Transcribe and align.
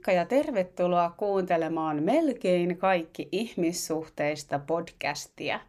Moikka 0.00 0.12
ja 0.12 0.24
tervetuloa 0.24 1.14
kuuntelemaan 1.16 2.02
melkein 2.02 2.76
kaikki 2.76 3.28
ihmissuhteista 3.32 4.58
podcastia. 4.58 5.60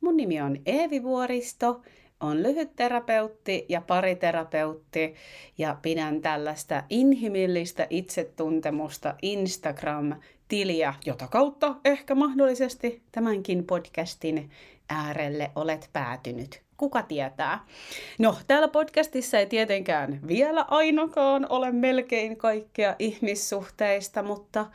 Mun 0.00 0.16
nimi 0.16 0.40
on 0.40 0.56
Eevi 0.66 1.02
Vuoristo, 1.02 1.80
on 2.20 2.42
lyhytterapeutti 2.42 3.66
ja 3.68 3.80
pariterapeutti 3.80 5.14
ja 5.58 5.76
pidän 5.82 6.20
tällaista 6.20 6.82
inhimillistä 6.90 7.86
itsetuntemusta 7.90 9.14
Instagram-tiliä, 9.22 10.94
jota 11.06 11.28
kautta 11.28 11.74
ehkä 11.84 12.14
mahdollisesti 12.14 13.02
tämänkin 13.12 13.64
podcastin 13.64 14.50
äärelle 14.88 15.50
olet 15.54 15.90
päätynyt. 15.92 16.62
Kuka 16.76 17.02
tietää? 17.02 17.64
No, 18.18 18.36
täällä 18.46 18.68
podcastissa 18.68 19.38
ei 19.38 19.46
tietenkään 19.46 20.20
vielä 20.28 20.64
ainakaan 20.68 21.46
ole 21.48 21.72
melkein 21.72 22.36
kaikkea 22.36 22.96
ihmissuhteista, 22.98 24.22
mutta 24.22 24.66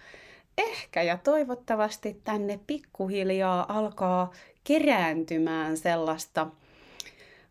ehkä 0.57 1.01
ja 1.01 1.17
toivottavasti 1.17 2.21
tänne 2.23 2.59
pikkuhiljaa 2.67 3.77
alkaa 3.77 4.31
kerääntymään 4.63 5.77
sellaista 5.77 6.47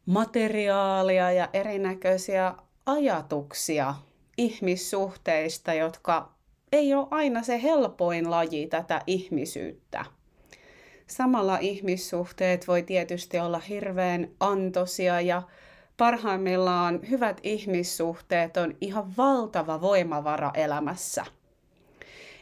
materiaalia 0.07 1.33
ja 1.33 1.49
erinäköisiä 1.53 2.55
ajatuksia 2.87 3.95
ihmissuhteista, 4.39 5.75
jotka 5.75 6.33
ei 6.73 6.95
ole 6.95 7.07
aina 7.11 7.43
se 7.43 7.63
helpoin 7.63 8.31
laji 8.31 8.67
tätä 8.67 9.03
ihmisyyttä. 9.07 10.05
Samalla 11.09 11.59
ihmissuhteet 11.61 12.69
voi 12.69 12.83
tietysti 12.83 13.39
olla 13.39 13.59
hirveän 13.59 14.29
antoisia 14.41 15.21
ja 15.21 15.43
parhaimmillaan 15.97 17.01
hyvät 17.11 17.41
ihmissuhteet 17.43 18.57
on 18.57 18.77
ihan 18.81 19.17
valtava 19.17 19.81
voimavara 19.81 20.51
elämässä. 20.55 21.25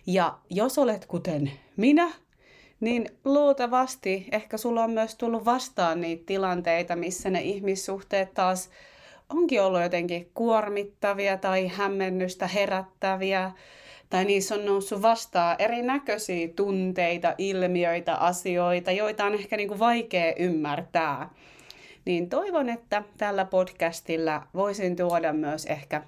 Ja 0.06 0.38
jos 0.50 0.78
olet 0.78 1.06
kuten 1.06 1.52
minä, 1.76 2.10
niin 2.80 3.08
luultavasti 3.24 4.26
ehkä 4.32 4.56
sulla 4.56 4.84
on 4.84 4.90
myös 4.90 5.14
tullut 5.14 5.44
vastaan 5.44 6.00
niitä 6.00 6.22
tilanteita, 6.26 6.96
missä 6.96 7.30
ne 7.30 7.40
ihmissuhteet 7.40 8.34
taas 8.34 8.70
onkin 9.28 9.62
ollut 9.62 9.82
jotenkin 9.82 10.30
kuormittavia 10.34 11.36
tai 11.36 11.68
hämmennystä 11.68 12.46
herättäviä 12.46 13.52
tai 14.10 14.24
niissä 14.24 14.54
on 14.54 14.64
noussut 14.64 15.02
vastaan 15.02 15.56
erinäköisiä 15.58 16.48
tunteita, 16.56 17.34
ilmiöitä, 17.38 18.14
asioita, 18.14 18.92
joita 18.92 19.24
on 19.24 19.34
ehkä 19.34 19.56
niin 19.56 19.68
kuin 19.68 19.80
vaikea 19.80 20.34
ymmärtää. 20.38 21.30
Niin 22.04 22.28
toivon, 22.28 22.68
että 22.68 23.02
tällä 23.18 23.44
podcastilla 23.44 24.42
voisin 24.54 24.96
tuoda 24.96 25.32
myös 25.32 25.66
ehkä 25.66 26.02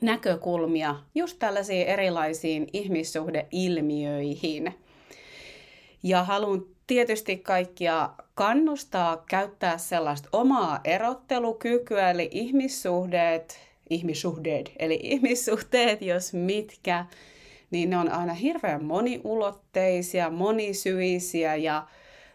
näkökulmia 0.00 0.94
just 1.14 1.38
tällaisiin 1.38 1.86
erilaisiin 1.86 2.66
ihmissuhdeilmiöihin. 2.72 4.74
Ja 6.02 6.24
haluan 6.24 6.62
tietysti 6.86 7.36
kaikkia 7.36 8.10
kannustaa 8.34 9.24
käyttää 9.28 9.78
sellaista 9.78 10.28
omaa 10.32 10.80
erottelukykyä, 10.84 12.10
eli 12.10 12.28
ihmissuhteet 12.32 13.71
ihmissuhteet, 13.90 14.72
eli 14.78 14.98
ihmissuhteet, 15.12 16.02
jos 16.02 16.32
mitkä, 16.32 17.06
niin 17.70 17.90
ne 17.90 17.98
on 17.98 18.12
aina 18.12 18.34
hirveän 18.34 18.84
moniulotteisia, 18.84 20.30
monisyisiä 20.30 21.56
ja 21.56 21.86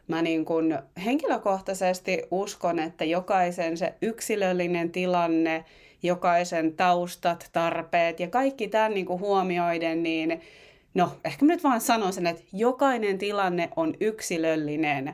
mä 0.08 0.22
niin 0.22 0.46
kun 0.46 0.80
henkilökohtaisesti 1.06 2.24
uskon, 2.32 2.80
että 2.80 3.06
jokaisen 3.06 3.78
se 3.78 3.94
yksilöllinen 4.02 4.92
tilanne, 4.92 5.66
jokaisen 6.04 6.74
taustat, 6.74 7.50
tarpeet 7.54 8.20
ja 8.20 8.28
kaikki 8.28 8.68
tämän 8.68 8.94
niin 8.94 9.06
kuin 9.06 9.20
huomioiden, 9.20 10.04
niin 10.04 10.42
no 10.94 11.12
ehkä 11.26 11.46
mä 11.46 11.54
nyt 11.54 11.64
vaan 11.64 11.82
sanon 11.82 12.14
sen, 12.14 12.28
että 12.28 12.44
jokainen 12.54 13.18
tilanne 13.18 13.70
on 13.76 13.94
yksilöllinen. 14.00 15.14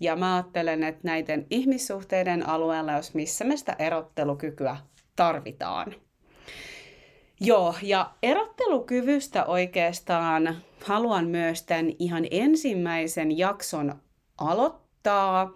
Ja 0.00 0.16
mä 0.16 0.36
ajattelen, 0.36 0.82
että 0.82 1.00
näiden 1.02 1.46
ihmissuhteiden 1.50 2.48
alueella, 2.48 2.92
jos 2.92 3.14
missä 3.14 3.44
me 3.44 3.56
sitä 3.56 3.76
erottelukykyä 3.78 4.76
tarvitaan. 5.16 5.94
Joo, 7.40 7.74
ja 7.82 8.10
erottelukyvystä 8.22 9.44
oikeastaan 9.44 10.56
haluan 10.84 11.26
myös 11.26 11.62
tämän 11.62 11.92
ihan 11.98 12.26
ensimmäisen 12.30 13.38
jakson 13.38 13.94
aloittaa. 14.38 15.54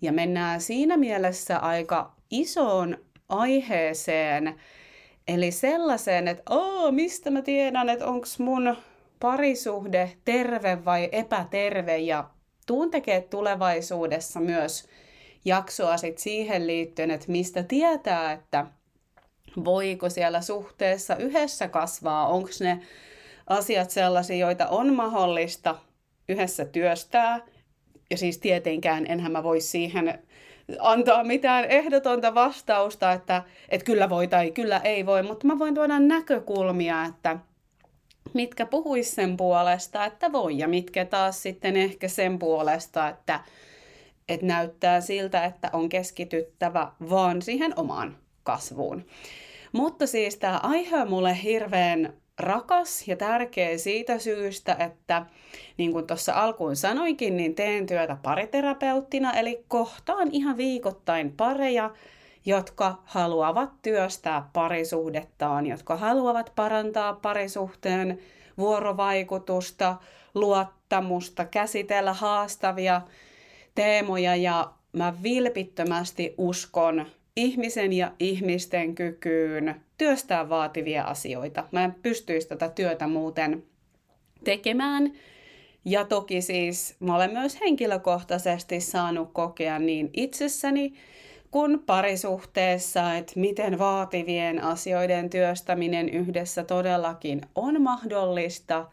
Ja 0.00 0.12
mennään 0.12 0.60
siinä 0.60 0.96
mielessä 0.96 1.58
aika 1.58 2.12
isoon 2.30 2.98
aiheeseen, 3.28 4.54
eli 5.28 5.50
sellaiseen, 5.50 6.28
että 6.28 6.42
Oo, 6.50 6.90
mistä 6.92 7.30
mä 7.30 7.42
tiedän, 7.42 7.88
että 7.88 8.06
onko 8.06 8.26
mun 8.38 8.76
parisuhde 9.20 10.12
terve 10.24 10.84
vai 10.84 11.08
epäterve, 11.12 11.98
ja 11.98 12.30
tuun 12.66 12.90
tekee 12.90 13.20
tulevaisuudessa 13.20 14.40
myös 14.40 14.88
jaksoa 15.44 15.96
sit 15.96 16.18
siihen 16.18 16.66
liittyen, 16.66 17.10
että 17.10 17.32
mistä 17.32 17.62
tietää, 17.62 18.32
että 18.32 18.66
voiko 19.64 20.10
siellä 20.10 20.40
suhteessa 20.40 21.16
yhdessä 21.16 21.68
kasvaa, 21.68 22.28
onko 22.28 22.48
ne 22.60 22.80
asiat 23.46 23.90
sellaisia, 23.90 24.36
joita 24.36 24.68
on 24.68 24.94
mahdollista 24.94 25.76
yhdessä 26.28 26.64
työstää. 26.64 27.40
Ja 28.10 28.18
siis 28.18 28.38
tietenkään 28.38 29.06
enhän 29.08 29.32
mä 29.32 29.42
voi 29.42 29.60
siihen 29.60 30.18
antaa 30.78 31.24
mitään 31.24 31.64
ehdotonta 31.64 32.34
vastausta, 32.34 33.12
että, 33.12 33.42
että 33.68 33.84
kyllä 33.84 34.10
voi 34.10 34.28
tai 34.28 34.50
kyllä 34.50 34.78
ei 34.78 35.06
voi, 35.06 35.22
mutta 35.22 35.46
mä 35.46 35.58
voin 35.58 35.74
tuoda 35.74 35.98
näkökulmia, 35.98 37.04
että 37.04 37.38
mitkä 38.34 38.66
puhuis 38.66 39.14
sen 39.14 39.36
puolesta, 39.36 40.04
että 40.04 40.32
voi, 40.32 40.58
ja 40.58 40.68
mitkä 40.68 41.04
taas 41.04 41.42
sitten 41.42 41.76
ehkä 41.76 42.08
sen 42.08 42.38
puolesta, 42.38 43.08
että, 43.08 43.40
että 44.28 44.46
näyttää 44.46 45.00
siltä, 45.00 45.44
että 45.44 45.70
on 45.72 45.88
keskityttävä 45.88 46.92
vaan 47.10 47.42
siihen 47.42 47.78
omaan 47.78 48.16
kasvuun. 48.42 49.04
Mutta 49.72 50.06
siis 50.06 50.36
tämä 50.36 50.60
aihe 50.62 50.96
on 50.96 51.10
mulle 51.10 51.42
hirveän 51.42 52.12
rakas 52.38 53.08
ja 53.08 53.16
tärkeä 53.16 53.78
siitä 53.78 54.18
syystä, 54.18 54.76
että 54.78 55.26
niin 55.76 55.92
kuin 55.92 56.06
tuossa 56.06 56.32
alkuun 56.32 56.76
sanoinkin, 56.76 57.36
niin 57.36 57.54
teen 57.54 57.86
työtä 57.86 58.16
pariterapeuttina, 58.22 59.32
eli 59.32 59.64
kohtaan 59.68 60.28
ihan 60.32 60.56
viikoittain 60.56 61.32
pareja, 61.32 61.90
jotka 62.44 63.02
haluavat 63.04 63.70
työstää 63.82 64.48
parisuhdettaan, 64.52 65.66
jotka 65.66 65.96
haluavat 65.96 66.52
parantaa 66.56 67.12
parisuhteen 67.12 68.18
vuorovaikutusta, 68.58 69.96
luottamusta, 70.34 71.44
käsitellä 71.44 72.12
haastavia 72.12 73.02
teemoja 73.74 74.36
ja 74.36 74.72
mä 74.92 75.14
vilpittömästi 75.22 76.34
uskon 76.38 77.06
ihmisen 77.36 77.92
ja 77.92 78.12
ihmisten 78.18 78.94
kykyyn 78.94 79.74
työstää 79.98 80.48
vaativia 80.48 81.04
asioita. 81.04 81.64
Mä 81.72 81.84
en 81.84 81.94
pystyisi 82.02 82.48
tätä 82.48 82.68
työtä 82.68 83.06
muuten 83.06 83.62
tekemään. 84.44 85.12
Ja 85.84 86.04
toki 86.04 86.42
siis 86.42 86.96
mä 87.00 87.16
olen 87.16 87.32
myös 87.32 87.60
henkilökohtaisesti 87.60 88.80
saanut 88.80 89.30
kokea 89.32 89.78
niin 89.78 90.10
itsessäni 90.12 90.92
kuin 91.50 91.78
parisuhteessa, 91.78 93.14
että 93.14 93.32
miten 93.36 93.78
vaativien 93.78 94.62
asioiden 94.62 95.30
työstäminen 95.30 96.08
yhdessä 96.08 96.64
todellakin 96.64 97.40
on 97.54 97.82
mahdollista 97.82 98.86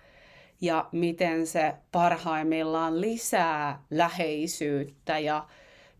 ja 0.62 0.90
miten 0.92 1.48
se 1.48 1.74
parhaimmillaan 1.92 3.02
lisää 3.02 3.84
läheisyyttä 3.90 5.20
ja 5.20 5.48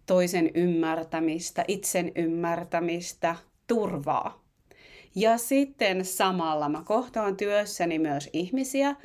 toisen 0.10 0.52
ymmärtämistä, 0.54 1.66
itsen 1.68 2.12
ymmärtämistä, 2.16 3.36
turvaa. 3.68 4.44
Ja 5.16 5.38
sitten 5.38 6.06
samalla 6.06 6.70
mä 6.70 6.84
kohtaan 6.86 7.38
työssäni 7.38 8.00
myös 8.00 8.30
ihmisiä, 8.34 8.96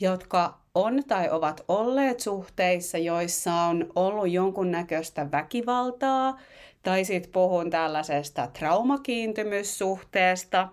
jotka 0.00 0.58
on 0.74 1.02
tai 1.08 1.30
ovat 1.30 1.64
olleet 1.68 2.20
suhteissa, 2.20 2.98
joissa 2.98 3.54
on 3.54 3.92
ollut 3.94 4.30
jonkunnäköistä 4.30 5.30
väkivaltaa, 5.32 6.40
tai 6.82 7.04
sitten 7.04 7.32
puhun 7.32 7.70
tällaisesta 7.70 8.46
traumakiintymyssuhteesta. 8.46 10.68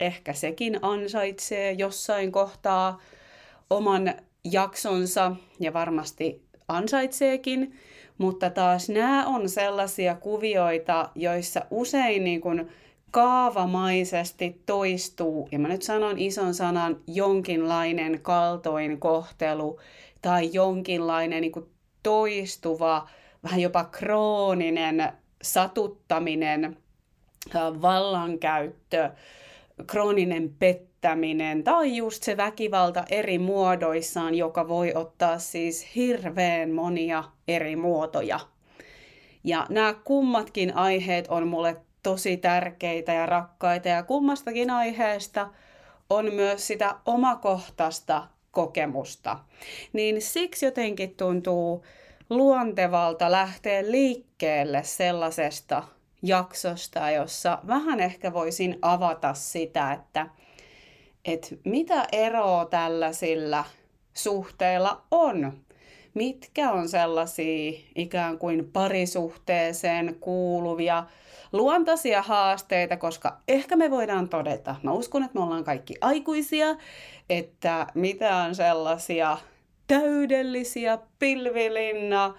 Ehkä 0.00 0.32
sekin 0.32 0.78
ansaitsee 0.82 1.72
jossain 1.72 2.32
kohtaa 2.32 3.00
oman 3.70 4.14
jaksonsa 4.52 5.36
ja 5.60 5.72
varmasti 5.72 6.42
ansaitseekin. 6.68 7.74
Mutta 8.18 8.50
taas 8.50 8.88
nämä 8.88 9.26
on 9.26 9.48
sellaisia 9.48 10.14
kuvioita, 10.14 11.10
joissa 11.14 11.66
usein 11.70 12.24
niin 12.24 12.40
kuin 12.40 12.68
kaavamaisesti 13.10 14.62
toistuu, 14.66 15.48
ja 15.52 15.58
mä 15.58 15.68
nyt 15.68 15.82
sanon 15.82 16.18
ison 16.18 16.54
sanan, 16.54 16.96
jonkinlainen 17.06 18.20
kaltoin 18.22 19.00
kohtelu 19.00 19.80
tai 20.22 20.50
jonkinlainen 20.52 21.40
niin 21.40 21.52
kuin 21.52 21.66
toistuva, 22.02 23.08
vähän 23.42 23.60
jopa 23.60 23.84
krooninen 23.84 25.12
satuttaminen, 25.42 26.76
vallankäyttö, 27.82 29.10
krooninen 29.86 30.50
pettäminen 31.04 31.64
tai 31.64 31.96
just 31.96 32.22
se 32.22 32.36
väkivalta 32.36 33.04
eri 33.10 33.38
muodoissaan, 33.38 34.34
joka 34.34 34.68
voi 34.68 34.92
ottaa 34.94 35.38
siis 35.38 35.94
hirveän 35.94 36.70
monia 36.70 37.24
eri 37.48 37.76
muotoja. 37.76 38.40
Ja 39.44 39.66
nämä 39.68 39.94
kummatkin 40.04 40.76
aiheet 40.76 41.28
on 41.28 41.48
mulle 41.48 41.76
tosi 42.02 42.36
tärkeitä 42.36 43.12
ja 43.12 43.26
rakkaita 43.26 43.88
ja 43.88 44.02
kummastakin 44.02 44.70
aiheesta 44.70 45.48
on 46.10 46.34
myös 46.34 46.66
sitä 46.66 46.94
omakohtaista 47.06 48.26
kokemusta. 48.50 49.38
Niin 49.92 50.22
siksi 50.22 50.66
jotenkin 50.66 51.14
tuntuu 51.16 51.84
luontevalta 52.30 53.30
lähteä 53.30 53.82
liikkeelle 53.82 54.82
sellaisesta 54.82 55.82
jaksosta, 56.22 57.10
jossa 57.10 57.58
vähän 57.66 58.00
ehkä 58.00 58.32
voisin 58.32 58.78
avata 58.82 59.34
sitä, 59.34 59.92
että, 59.92 60.26
että 61.24 61.48
mitä 61.64 62.06
eroa 62.12 62.64
tällaisilla 62.64 63.64
suhteilla 64.14 65.02
on. 65.10 65.52
Mitkä 66.14 66.72
on 66.72 66.88
sellaisia 66.88 67.72
ikään 67.94 68.38
kuin 68.38 68.70
parisuhteeseen 68.72 70.16
kuuluvia 70.20 71.04
luontaisia 71.52 72.22
haasteita, 72.22 72.96
koska 72.96 73.40
ehkä 73.48 73.76
me 73.76 73.90
voidaan 73.90 74.28
todeta, 74.28 74.76
mä 74.82 74.92
uskon, 74.92 75.22
että 75.22 75.38
me 75.38 75.44
ollaan 75.44 75.64
kaikki 75.64 75.94
aikuisia, 76.00 76.66
että 77.30 77.86
mitä 77.94 78.36
on 78.36 78.54
sellaisia 78.54 79.38
täydellisiä 79.86 80.98
pilvilinna, 81.18 82.34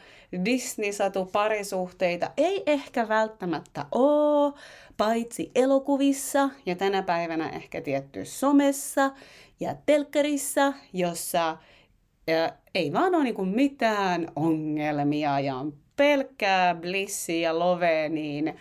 Disney-satu 0.46 1.26
parisuhteita 1.26 2.32
ei 2.38 2.64
ehkä 2.68 3.08
välttämättä 3.08 3.86
ole, 3.92 4.54
paitsi 4.98 5.52
elokuvissa 5.56 6.50
ja 6.66 6.76
tänä 6.76 7.04
päivänä 7.04 7.50
ehkä 7.50 7.82
tietty 7.82 8.26
somessa 8.26 9.12
ja 9.60 9.76
telkkarissa, 9.86 10.74
jossa 10.94 11.58
ja 12.28 12.52
ei 12.76 12.94
vaan 12.94 13.16
ole 13.16 13.24
niinku 13.24 13.46
mitään 13.46 14.28
ongelmia 14.36 15.40
ja 15.40 15.56
on 15.56 15.74
pelkkää 15.96 16.76
blissiä 16.76 17.50
ja 17.50 17.60
love, 17.60 18.10
niin 18.10 18.56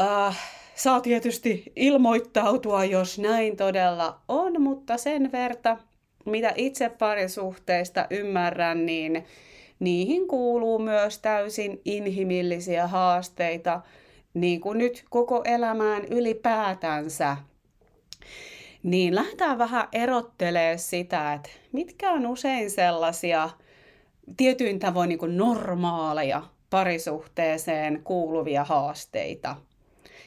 uh, 0.00 0.34
saa 0.74 1.00
tietysti 1.00 1.72
ilmoittautua, 1.76 2.84
jos 2.84 3.18
näin 3.18 3.56
todella 3.56 4.20
on, 4.28 4.62
mutta 4.62 4.96
sen 4.96 5.32
verta, 5.32 5.76
mitä 6.24 6.52
itse 6.56 6.88
parisuhteista 6.88 8.06
ymmärrän, 8.10 8.86
niin 8.86 9.24
niihin 9.80 10.28
kuuluu 10.28 10.78
myös 10.78 11.18
täysin 11.18 11.80
inhimillisiä 11.84 12.86
haasteita, 12.86 13.80
niin 14.34 14.60
kuin 14.60 14.78
nyt 14.78 15.04
koko 15.10 15.42
elämään 15.44 16.04
ylipäätänsä. 16.04 17.36
Niin 18.82 19.14
lähdetään 19.14 19.58
vähän 19.58 19.88
erottelemaan 19.92 20.78
sitä, 20.78 21.32
että 21.32 21.50
mitkä 21.72 22.10
on 22.10 22.26
usein 22.26 22.70
sellaisia 22.70 23.50
tietyin 24.36 24.78
tavoin 24.78 25.08
niin 25.08 25.18
kuin 25.18 25.36
normaaleja 25.36 26.42
parisuhteeseen 26.70 28.00
kuuluvia 28.04 28.64
haasteita. 28.64 29.56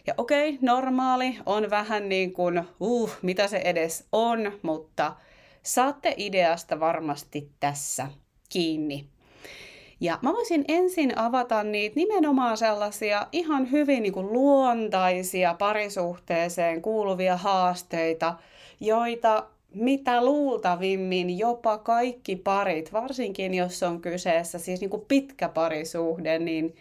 Ja 0.07 0.13
okei, 0.17 0.49
okay, 0.49 0.59
normaali 0.61 1.37
on 1.45 1.69
vähän 1.69 2.09
niin 2.09 2.33
kuin, 2.33 2.63
uh, 2.79 3.11
mitä 3.21 3.47
se 3.47 3.57
edes 3.57 4.07
on, 4.11 4.51
mutta 4.61 5.15
saatte 5.63 6.13
ideasta 6.17 6.79
varmasti 6.79 7.51
tässä 7.59 8.07
kiinni. 8.49 9.14
Ja 9.99 10.19
mä 10.21 10.33
voisin 10.33 10.65
ensin 10.67 11.17
avata 11.17 11.63
niitä 11.63 11.95
nimenomaan 11.95 12.57
sellaisia 12.57 13.27
ihan 13.31 13.71
hyvin 13.71 14.03
niin 14.03 14.13
kuin 14.13 14.33
luontaisia 14.33 15.53
parisuhteeseen 15.53 16.81
kuuluvia 16.81 17.37
haasteita, 17.37 18.33
joita 18.79 19.45
mitä 19.73 20.25
luultavimmin 20.25 21.37
jopa 21.37 21.77
kaikki 21.77 22.35
parit, 22.35 22.93
varsinkin 22.93 23.53
jos 23.53 23.83
on 23.83 24.01
kyseessä 24.01 24.59
siis 24.59 24.79
niin 24.81 24.89
kuin 24.89 25.05
pitkä 25.07 25.49
parisuhde, 25.49 26.39
niin 26.39 26.75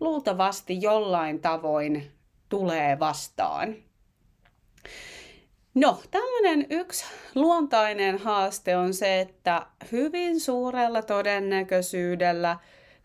luultavasti 0.00 0.82
jollain 0.82 1.40
tavoin 1.40 2.10
tulee 2.48 2.98
vastaan. 2.98 3.74
No, 5.74 6.00
tämmöinen 6.10 6.66
yksi 6.70 7.04
luontainen 7.34 8.18
haaste 8.18 8.76
on 8.76 8.94
se, 8.94 9.20
että 9.20 9.66
hyvin 9.92 10.40
suurella 10.40 11.02
todennäköisyydellä 11.02 12.56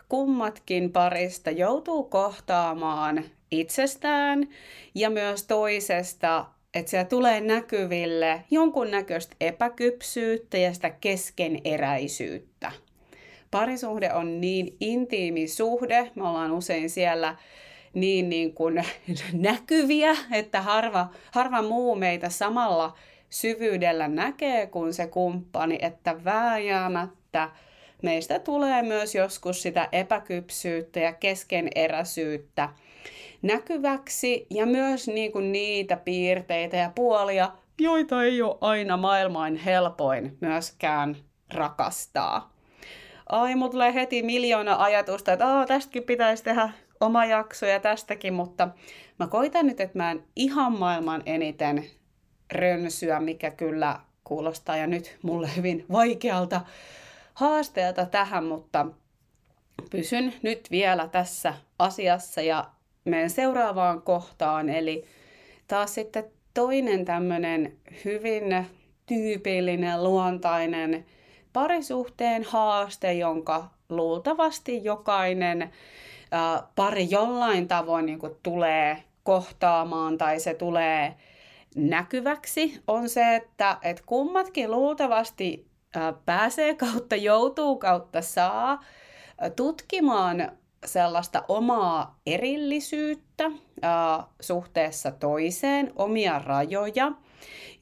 kummatkin 0.10 0.92
parista 0.92 1.52
joutuu 1.52 2.04
kohtaamaan 2.04 3.26
itsestään 3.52 4.48
ja 4.96 5.10
myös 5.10 5.44
toisesta, 5.44 6.46
että 6.74 6.90
siellä 6.90 7.10
tulee 7.10 7.42
näkyville 7.42 8.44
jonkunnäköistä 8.52 9.36
epäkypsyyttä 9.42 10.58
ja 10.58 10.74
sitä 10.74 10.90
keskeneräisyyttä. 10.90 12.72
Parisuhde 13.52 14.14
on 14.14 14.42
niin 14.42 14.78
intiimi 14.80 15.48
suhde, 15.48 16.12
me 16.16 16.28
ollaan 16.28 16.52
usein 16.52 16.90
siellä 16.90 17.36
niin, 17.96 18.30
niin 18.30 18.54
kuin 18.54 18.86
näkyviä, 19.34 20.16
että 20.32 20.62
harva, 20.62 21.08
harva 21.32 21.62
muu 21.62 21.96
meitä 21.96 22.30
samalla 22.30 22.94
syvyydellä 23.30 24.08
näkee 24.08 24.68
kuin 24.68 24.94
se 24.94 25.08
kumppani, 25.08 25.78
että 25.82 26.24
vääjäämättä 26.24 27.50
meistä 28.02 28.40
tulee 28.40 28.82
myös 28.82 29.16
joskus 29.16 29.62
sitä 29.62 29.90
epäkypsyyttä 29.92 31.00
ja 31.00 31.14
keskeneräisyyttä 31.14 32.70
näkyväksi 33.42 34.48
ja 34.50 34.66
myös 34.66 35.08
niin 35.08 35.32
kuin 35.32 35.52
niitä 35.52 35.98
piirteitä 35.98 36.78
ja 36.78 36.92
puolia, 36.96 37.52
joita 37.80 38.24
ei 38.24 38.42
ole 38.42 38.58
aina 38.62 38.98
maailman 38.98 39.56
helpoin 39.56 40.38
myöskään 40.42 41.18
rakastaa. 41.54 42.56
Ai, 43.30 43.56
mut 43.56 43.72
tulee 43.72 43.94
heti 43.94 44.24
miljoona 44.24 44.84
ajatusta, 44.84 45.34
että 45.34 45.46
tästäkin 45.68 46.04
pitäisi 46.04 46.44
tehdä 46.44 46.70
oma 47.06 47.26
jakso 47.26 47.66
ja 47.66 47.80
tästäkin, 47.80 48.34
mutta 48.34 48.68
mä 49.20 49.28
koitan 49.28 49.68
nyt, 49.68 49.80
että 49.80 49.98
mä 49.98 50.12
en 50.12 50.24
ihan 50.36 50.78
maailman 50.80 51.24
eniten 51.26 51.86
rönsyä, 52.52 53.20
mikä 53.20 53.52
kyllä 53.52 54.00
kuulostaa 54.24 54.78
ja 54.78 54.88
nyt 54.88 55.18
mulle 55.22 55.50
hyvin 55.56 55.86
vaikealta 55.92 56.62
haasteelta 57.34 58.06
tähän, 58.06 58.44
mutta 58.44 58.86
pysyn 59.92 60.34
nyt 60.42 60.72
vielä 60.72 61.08
tässä 61.08 61.54
asiassa 61.80 62.42
ja 62.42 62.66
menen 63.06 63.30
seuraavaan 63.30 64.02
kohtaan, 64.02 64.70
eli 64.70 65.06
taas 65.68 65.94
sitten 65.94 66.24
toinen 66.54 67.06
tämmöinen 67.06 67.78
hyvin 68.06 68.66
tyypillinen, 69.06 70.04
luontainen 70.04 71.06
parisuhteen 71.54 72.44
haaste, 72.44 73.14
jonka 73.14 73.70
luultavasti 73.90 74.84
jokainen 74.84 75.74
pari 76.76 77.08
jollain 77.10 77.68
tavoin 77.68 78.06
niin 78.06 78.20
kuin 78.20 78.36
tulee 78.44 79.04
kohtaamaan 79.24 80.18
tai 80.18 80.40
se 80.40 80.54
tulee 80.54 81.16
näkyväksi, 81.76 82.82
on 82.88 83.10
se, 83.10 83.36
että, 83.36 83.78
että 83.82 84.04
kummatkin 84.06 84.72
luultavasti 84.72 85.68
pääsee 86.26 86.76
kautta 86.76 87.16
joutuu 87.16 87.78
kautta 87.78 88.22
saa 88.22 88.84
tutkimaan 89.56 90.52
sellaista 90.86 91.44
omaa 91.48 92.20
erillisyyttä 92.26 93.52
suhteessa 94.40 95.12
toiseen, 95.12 95.94
omia 95.96 96.40
rajoja 96.40 97.12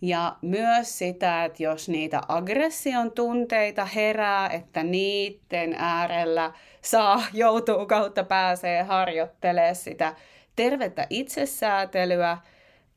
ja 0.04 0.36
myös 0.42 0.98
sitä, 0.98 1.46
että 1.46 1.64
jos 1.64 1.90
niitä 1.90 2.22
aggression 2.28 3.12
tunteita 3.12 3.86
herää, 3.86 4.50
että 4.50 4.84
niiden 4.84 5.76
äärellä 5.78 6.54
saa, 6.82 7.24
joutuu 7.34 7.86
kautta 7.86 8.24
pääsee 8.24 8.84
harjoittelemaan 8.84 9.76
sitä 9.76 10.16
tervettä 10.56 11.08
itsesäätelyä 11.10 12.38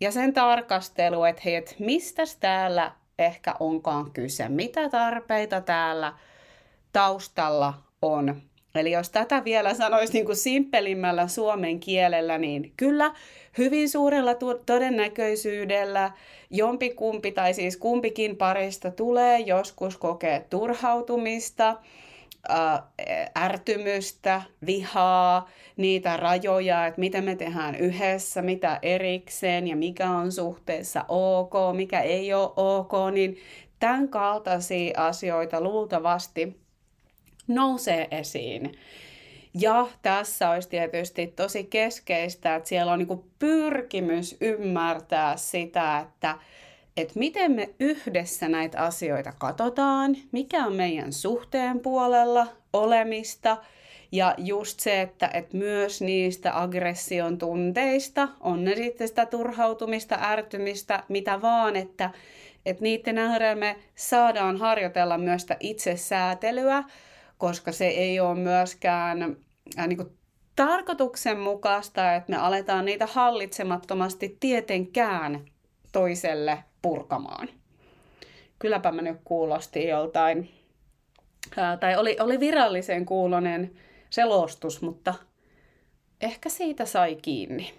ja 0.01 0.13
sen 0.13 0.33
tarkastelu, 0.33 1.25
että 1.25 1.43
hei, 1.45 1.55
että 1.55 1.75
mistä 1.79 2.23
täällä 2.41 2.93
ehkä 3.19 3.55
onkaan 3.61 4.11
kyse, 4.11 4.49
mitä 4.49 4.89
tarpeita 4.89 5.61
täällä 5.61 6.13
taustalla 6.93 7.75
on. 8.03 8.43
Eli 8.77 8.91
jos 8.91 9.11
tätä 9.11 9.45
vielä 9.45 9.75
sanoisi 9.75 10.13
niin 10.13 10.27
kuin 10.27 10.37
simppelimmällä 10.37 11.29
suomen 11.29 11.81
kielellä, 11.81 12.39
niin 12.39 12.73
kyllä 12.77 13.13
hyvin 13.59 13.89
suurella 13.89 14.35
todennäköisyydellä 14.67 16.11
jompikumpi 16.51 17.33
tai 17.33 17.55
siis 17.55 17.77
kumpikin 17.77 18.37
parista 18.37 18.91
tulee 18.91 19.39
joskus 19.39 19.97
kokea 19.97 20.41
turhautumista, 20.41 21.77
ärtymystä, 23.39 24.43
vihaa, 24.67 25.49
niitä 25.77 26.17
rajoja, 26.17 26.87
että 26.87 27.01
mitä 27.01 27.21
me 27.21 27.37
tehdään 27.37 27.75
yhdessä, 27.75 28.43
mitä 28.43 28.79
erikseen 28.83 29.69
ja 29.69 29.77
mikä 29.77 30.11
on 30.11 30.33
suhteessa 30.33 31.05
ok, 31.09 31.53
mikä 31.77 32.01
ei 32.01 32.35
ole 32.35 32.53
ok, 32.57 32.93
niin 33.13 33.37
tämän 33.79 34.09
kaltaisia 34.09 35.07
asioita 35.07 35.61
luultavasti 35.61 36.66
nousee 37.49 38.09
esiin. 38.11 38.79
Ja 39.61 39.87
tässä 40.03 40.51
olisi 40.51 40.69
tietysti 40.69 41.27
tosi 41.27 41.65
keskeistä, 41.65 42.57
että 42.57 42.69
siellä 42.69 42.93
on 42.93 42.99
niin 42.99 43.25
pyrkimys 43.39 44.37
ymmärtää 44.41 45.37
sitä, 45.37 45.99
että, 45.99 46.39
että 46.97 47.19
miten 47.19 47.53
me 47.53 47.71
yhdessä 47.81 48.49
näitä 48.49 48.83
asioita 48.83 49.33
katsotaan, 49.39 50.17
mikä 50.33 50.67
on 50.67 50.75
meidän 50.75 51.13
suhteen 51.13 51.81
puolella 51.81 52.47
olemista– 52.73 53.57
ja 54.13 54.35
just 54.39 54.81
se, 54.81 55.01
että, 55.01 55.31
että 55.35 55.57
myös 55.57 56.01
niistä 56.03 56.63
aggression 56.63 57.39
tunteista, 57.39 58.29
on 58.41 58.65
ne 58.65 58.75
sitten 58.75 59.09
sitä 59.09 59.27
turhautumista, 59.27 60.19
ärtymistä, 60.23 61.03
mitä 61.09 61.43
vaan, 61.43 61.77
että, 61.77 62.11
että 62.67 62.83
niiden 62.83 63.19
äärellä 63.19 63.55
me 63.55 63.77
saadaan 63.95 64.57
harjoitella 64.57 65.19
myös 65.19 65.43
sitä 65.43 65.57
itsesäätelyä, 65.61 66.85
koska 67.39 67.73
se 67.73 67.87
ei 67.87 68.21
ole 68.21 68.39
myöskään 68.39 69.37
äh, 69.79 69.87
niin 69.87 69.97
kuin 69.97 70.19
tarkoituksenmukaista, 70.57 72.15
että 72.15 72.31
me 72.31 72.37
aletaan 72.37 72.85
niitä 72.85 73.07
hallitsemattomasti 73.07 74.37
tietenkään 74.41 75.45
toiselle 75.93 76.65
purkamaan. 76.83 77.49
Kylläpä 78.59 78.93
mä 78.93 79.03
nyt 79.03 79.17
kuulosti 79.25 79.89
joltain, 79.89 80.51
äh, 81.59 81.79
tai 81.79 81.97
oli, 81.97 82.17
oli 82.21 82.41
virallisen 82.41 83.07
kuulonen 83.07 83.71
selostus, 84.11 84.83
mutta 84.83 85.15
ehkä 86.21 86.49
siitä 86.49 86.85
sai 86.85 87.17
kiinni. 87.17 87.75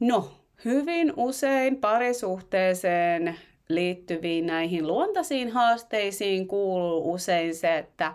No, 0.00 0.30
hyvin 0.64 1.12
usein 1.16 1.76
parisuhteeseen 1.76 3.38
liittyviin 3.68 4.46
näihin 4.46 4.86
luontaisiin 4.86 5.50
haasteisiin 5.50 6.48
kuuluu 6.48 7.12
usein 7.12 7.54
se, 7.54 7.78
että, 7.78 8.14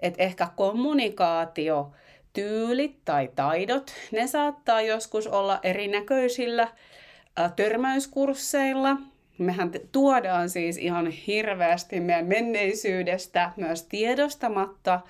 että 0.00 0.22
ehkä 0.22 0.48
kommunikaatio, 0.56 1.92
tyylit 2.32 2.96
tai 3.04 3.30
taidot, 3.36 3.94
ne 4.12 4.26
saattaa 4.26 4.80
joskus 4.80 5.26
olla 5.26 5.60
erinäköisillä 5.62 6.68
törmäyskursseilla. 7.56 8.96
Mehän 9.38 9.70
tuodaan 9.92 10.50
siis 10.50 10.78
ihan 10.78 11.06
hirveästi 11.06 12.00
meidän 12.00 12.26
menneisyydestä 12.26 13.50
myös 13.56 13.82
tiedostamatta 13.82 15.00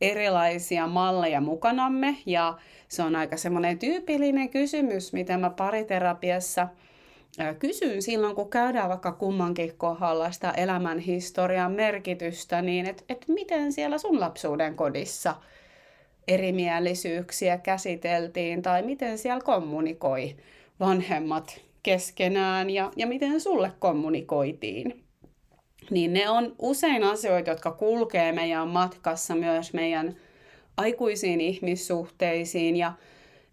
erilaisia 0.00 0.86
malleja 0.86 1.40
mukanamme 1.40 2.16
ja 2.26 2.58
se 2.88 3.02
on 3.02 3.16
aika 3.16 3.36
semmoinen 3.36 3.78
tyypillinen 3.78 4.48
kysymys, 4.48 5.12
mitä 5.12 5.38
mä 5.38 5.50
pariterapiassa 5.50 6.68
kysyn 7.58 8.02
silloin, 8.02 8.34
kun 8.34 8.50
käydään 8.50 8.88
vaikka 8.88 9.12
kummankin 9.12 9.76
kohdalla 9.76 10.32
sitä 10.32 10.50
elämän 10.50 10.98
historian 10.98 11.72
merkitystä, 11.72 12.62
niin 12.62 12.86
että 12.86 13.04
et 13.08 13.24
miten 13.28 13.72
siellä 13.72 13.98
sun 13.98 14.20
lapsuuden 14.20 14.76
kodissa 14.76 15.34
erimielisyyksiä 16.28 17.58
käsiteltiin 17.58 18.62
tai 18.62 18.82
miten 18.82 19.18
siellä 19.18 19.40
kommunikoi 19.40 20.36
vanhemmat 20.80 21.60
keskenään 21.82 22.70
ja, 22.70 22.92
ja 22.96 23.06
miten 23.06 23.40
sulle 23.40 23.72
kommunikoitiin 23.78 25.02
niin 25.90 26.12
ne 26.12 26.28
on 26.28 26.54
usein 26.58 27.04
asioita, 27.04 27.50
jotka 27.50 27.70
kulkee 27.70 28.32
meidän 28.32 28.68
matkassa 28.68 29.34
myös 29.34 29.72
meidän 29.72 30.16
aikuisiin 30.76 31.40
ihmissuhteisiin 31.40 32.76
ja 32.76 32.92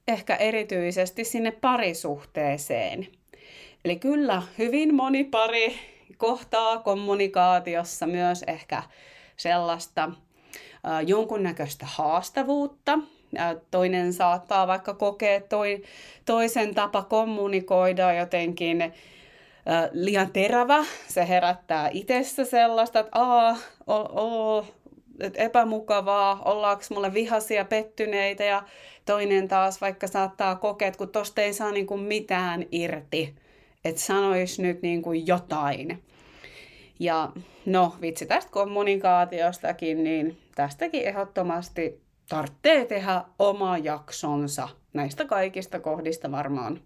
ehkä 0.07 0.35
erityisesti 0.35 1.23
sinne 1.23 1.51
parisuhteeseen. 1.51 3.07
Eli 3.85 3.95
kyllä 3.95 4.43
hyvin 4.57 4.95
moni 4.95 5.23
pari 5.23 5.75
kohtaa 6.17 6.77
kommunikaatiossa 6.77 8.07
myös 8.07 8.43
ehkä 8.47 8.83
sellaista 9.37 10.03
äh, 10.03 11.07
jonkunnäköistä 11.07 11.85
haastavuutta. 11.89 12.99
Äh, 13.39 13.55
toinen 13.71 14.13
saattaa 14.13 14.67
vaikka 14.67 14.93
kokea 14.93 15.41
toi, 15.41 15.83
toisen 16.25 16.75
tapa 16.75 17.03
kommunikoida 17.03 18.13
jotenkin 18.13 18.93
liian 19.91 20.33
terävä. 20.33 20.85
Se 21.07 21.27
herättää 21.27 21.89
itsessä 21.93 22.45
sellaista, 22.45 22.99
että 22.99 23.19
aa, 23.19 23.57
o, 23.87 23.95
o, 23.95 24.65
että 25.19 25.41
epämukavaa, 25.41 26.41
ollaanko 26.45 26.83
mulle 26.89 27.13
vihaisia, 27.13 27.65
pettyneitä 27.65 28.43
ja 28.43 28.63
toinen 29.05 29.47
taas 29.47 29.81
vaikka 29.81 30.07
saattaa 30.07 30.55
kokea, 30.55 30.87
että 30.87 30.97
kun 30.97 31.09
tosta 31.09 31.41
ei 31.41 31.53
saa 31.53 31.71
niin 31.71 31.87
kuin 31.87 32.01
mitään 32.01 32.65
irti, 32.71 33.35
että 33.85 34.01
sanois 34.01 34.59
nyt 34.59 34.81
niin 34.81 35.01
kuin 35.01 35.27
jotain. 35.27 36.03
Ja 36.99 37.31
no, 37.65 37.95
vitsi 38.01 38.25
tästä 38.25 38.51
kommunikaatiostakin, 38.51 40.03
niin 40.03 40.37
tästäkin 40.55 41.03
ehdottomasti 41.03 42.01
tarvitsee 42.29 42.85
tehdä 42.85 43.23
oma 43.39 43.77
jaksonsa. 43.77 44.69
Näistä 44.93 45.25
kaikista 45.25 45.79
kohdista 45.79 46.31
varmaan 46.31 46.81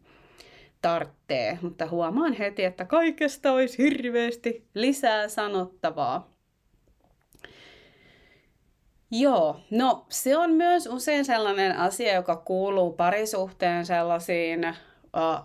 tarttee, 0.82 1.60
mutta 1.62 1.88
huomaan 1.88 2.34
heti, 2.34 2.64
että 2.64 2.86
kaikesta 2.86 3.52
olisi 3.52 3.78
hirveästi 3.78 4.68
lisää 4.74 5.28
sanottavaa. 5.28 6.34
Joo, 9.12 9.60
no 9.72 10.06
se 10.10 10.38
on 10.38 10.52
myös 10.52 10.88
usein 10.88 11.26
sellainen 11.26 11.78
asia, 11.78 12.14
joka 12.14 12.36
kuuluu 12.36 12.94
parisuhteen 12.94 13.86
sellaisiin 13.86 14.76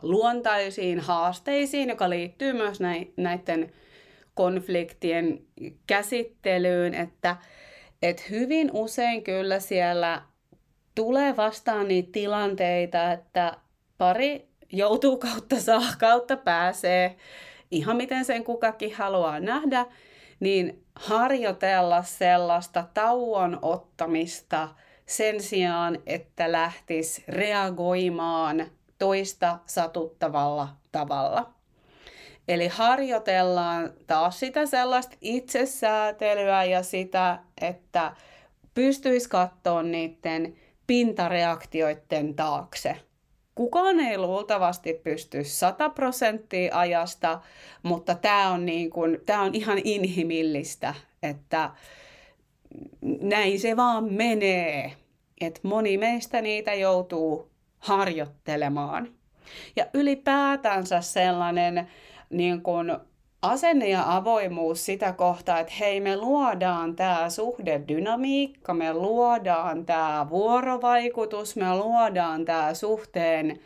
luontaisiin 0.02 1.00
haasteisiin, 1.00 1.88
joka 1.88 2.10
liittyy 2.10 2.52
myös 2.52 2.78
näiden 3.16 3.72
konfliktien 4.34 5.40
käsittelyyn, 5.87 6.94
että 6.94 7.37
et 8.02 8.30
hyvin 8.30 8.70
usein 8.72 9.25
kyllä 9.25 9.60
siellä 9.60 10.22
tulee 10.94 11.37
vastaan 11.37 11.88
niitä 11.88 12.12
tilanteita, 12.12 13.12
että 13.12 13.56
pari 13.98 14.48
joutuu 14.72 15.16
kautta 15.16 15.56
saa, 15.60 15.82
kautta 15.98 16.37
pääsee, 16.37 17.16
ihan 17.70 17.96
miten 17.96 18.25
sen 18.25 18.44
kukakin 18.44 18.94
haluaa 18.94 19.40
nähdä, 19.40 19.87
niin 20.40 20.84
harjoitella 20.94 22.02
sellaista 22.02 22.84
tauon 22.94 23.58
ottamista 23.62 24.68
sen 25.06 25.42
sijaan, 25.42 25.98
että 26.06 26.52
lähtisi 26.52 27.25
reagoimaan 27.28 28.66
toista 28.99 29.59
satuttavalla 29.67 30.69
tavalla. 30.93 31.52
Eli 32.49 32.69
harjoitellaan 32.69 33.93
taas 34.07 34.40
sitä 34.40 34.67
sellaista 34.67 35.17
itsesäätelyä 35.21 36.64
ja 36.64 36.83
sitä, 36.83 37.38
että 37.61 38.17
pystyisi 38.75 39.28
katsoa 39.28 39.83
niiden 39.83 40.57
pintareaktioiden 40.87 42.35
taakse– 42.35 42.97
kukaan 43.59 44.00
ei 44.00 44.19
luultavasti 44.19 44.95
pysty 44.95 45.45
100 45.45 45.90
prosenttia 45.90 46.78
ajasta, 46.78 47.40
mutta 47.83 48.14
tämä 48.14 48.50
on, 48.50 48.67
niin 48.67 48.90
kuin, 48.90 49.19
tämä 49.26 49.43
on 49.43 49.55
ihan 49.55 49.78
inhimillistä, 49.85 50.95
että 51.23 51.71
näin 53.21 53.61
se 53.61 53.76
vaan 53.76 54.12
menee. 54.12 54.93
Että 55.40 55.61
moni 55.62 55.99
meistä 55.99 56.40
niitä 56.43 56.75
joutuu 56.75 57.50
harjoittelemaan. 57.78 59.08
Ja 59.76 59.87
ylipäätänsä 59.94 61.00
sellainen 61.00 61.88
niin 62.30 62.62
kuin 62.62 62.97
asenne 63.42 63.88
ja 63.88 64.16
avoimuus 64.16 64.87
sitä 64.87 65.12
kohtaa, 65.12 65.58
että 65.58 65.73
hei 65.80 66.00
me 66.00 66.16
luodaan 66.16 66.97
tämä 66.97 67.30
suhdedynamiikka, 67.30 68.75
me 68.75 68.92
luodaan 68.92 69.87
tämä 69.87 70.26
vuorovaikutus, 70.30 71.56
me 71.56 71.76
luodaan 71.76 72.44
tämä 72.44 72.75
suhteen 72.75 73.61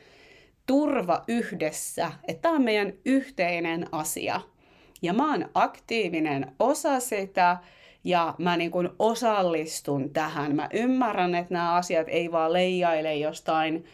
turva 0.67 1.23
yhdessä, 1.29 2.13
että 2.29 2.43
tämä 2.43 2.55
on 2.55 2.63
meidän 2.63 2.93
yhteinen 3.05 3.87
asia. 3.93 4.41
Ja 5.03 5.13
mä 5.13 5.31
oon 5.31 5.49
aktiivinen 5.55 6.53
osa 6.59 7.01
sitä 7.01 7.57
ja 8.05 8.35
mä 8.39 8.57
niin 8.57 8.71
kuin 8.71 8.89
osallistun 8.99 10.11
tähän. 10.11 10.57
Mä 10.57 10.69
ymmärrän, 10.73 11.35
että 11.35 11.55
nämä 11.55 11.75
asiat 11.75 12.07
ei 12.11 12.33
vaan 12.33 12.53
leijaile 12.53 13.15
jostain 13.15 13.85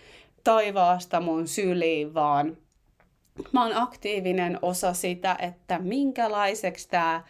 taivaasta 0.44 1.20
mun 1.20 1.48
syliin, 1.48 2.14
vaan 2.14 2.56
mä 3.52 3.62
oon 3.62 3.76
aktiivinen 3.76 4.58
osa 4.62 4.92
sitä, 4.92 5.36
että 5.40 5.78
minkälaiseksi 5.78 6.88
tämä 6.88 7.22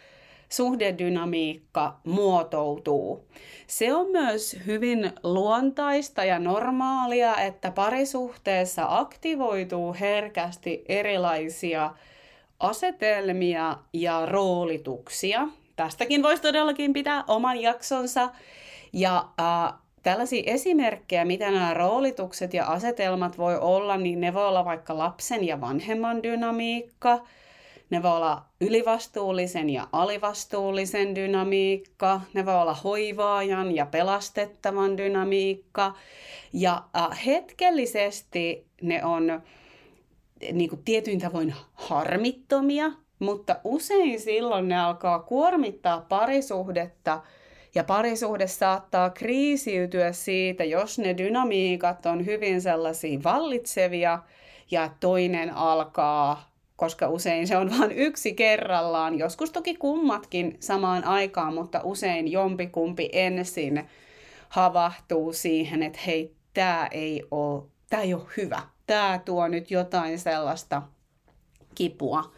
suhdedynamiikka 0.49 1.99
muotoutuu. 2.03 3.27
Se 3.67 3.93
on 3.93 4.11
myös 4.11 4.57
hyvin 4.65 5.11
luontaista 5.23 6.23
ja 6.23 6.39
normaalia, 6.39 7.37
että 7.37 7.71
parisuhteessa 7.71 8.85
aktivoituu 8.89 9.95
herkästi 9.99 10.85
erilaisia 10.87 11.93
asetelmia 12.59 13.77
ja 13.93 14.25
roolituksia. 14.25 15.47
Tästäkin 15.79 16.23
voisi 16.23 16.41
todellakin 16.41 16.93
pitää 16.93 17.23
oman 17.27 17.61
jaksonsa. 17.61 18.29
Ja 18.93 19.25
äh, 19.39 19.73
Tällaisia 20.03 20.43
esimerkkejä, 20.45 21.25
mitä 21.25 21.51
nämä 21.51 21.73
roolitukset 21.73 22.53
ja 22.53 22.65
asetelmat 22.65 23.37
voi 23.37 23.57
olla, 23.59 23.97
niin 23.97 24.21
ne 24.21 24.33
voi 24.33 24.47
olla 24.47 24.65
vaikka 24.65 24.97
lapsen 24.97 25.43
ja 25.43 25.61
vanhemman 25.61 26.23
dynamiikka. 26.23 27.19
Ne 27.89 28.03
voi 28.03 28.11
olla 28.11 28.45
ylivastuullisen 28.61 29.69
ja 29.69 29.87
alivastuullisen 29.91 31.15
dynamiikka. 31.15 32.21
Ne 32.33 32.45
voi 32.45 32.55
olla 32.55 32.73
hoivaajan 32.73 33.75
ja 33.75 33.85
pelastettavan 33.85 34.97
dynamiikka. 34.97 35.93
Ja 36.53 36.83
äh, 36.97 37.25
hetkellisesti 37.25 38.65
ne 38.81 39.05
on 39.05 39.41
niin 40.51 40.69
kuin 40.69 40.83
tietyin 40.85 41.19
tavoin 41.19 41.55
harmittomia, 41.73 42.91
mutta 43.19 43.55
usein 43.63 44.19
silloin 44.19 44.67
ne 44.67 44.79
alkaa 44.79 45.19
kuormittaa 45.19 46.05
parisuhdetta 46.09 47.21
ja 47.75 47.83
parisuhde 47.83 48.47
saattaa 48.47 49.09
kriisiytyä 49.09 50.11
siitä, 50.11 50.63
jos 50.63 50.99
ne 50.99 51.17
dynamiikat 51.17 52.05
on 52.05 52.25
hyvin 52.25 52.61
sellaisia 52.61 53.19
vallitsevia 53.23 54.19
ja 54.71 54.89
toinen 54.99 55.55
alkaa, 55.55 56.51
koska 56.75 57.07
usein 57.07 57.47
se 57.47 57.57
on 57.57 57.71
vain 57.79 57.91
yksi 57.91 58.33
kerrallaan, 58.33 59.19
joskus 59.19 59.51
toki 59.51 59.75
kummatkin 59.75 60.57
samaan 60.59 61.03
aikaan, 61.03 61.53
mutta 61.53 61.81
usein 61.83 62.31
jompikumpi 62.31 63.09
ensin 63.11 63.89
havahtuu 64.49 65.33
siihen, 65.33 65.83
että 65.83 65.99
hei, 66.05 66.35
tämä 66.53 66.87
ei 66.91 67.23
ole, 67.31 67.63
tämä 67.89 68.03
ei 68.03 68.13
ole 68.13 68.23
hyvä, 68.37 68.61
tämä 68.87 69.19
tuo 69.25 69.47
nyt 69.47 69.71
jotain 69.71 70.19
sellaista 70.19 70.81
kipua 71.75 72.31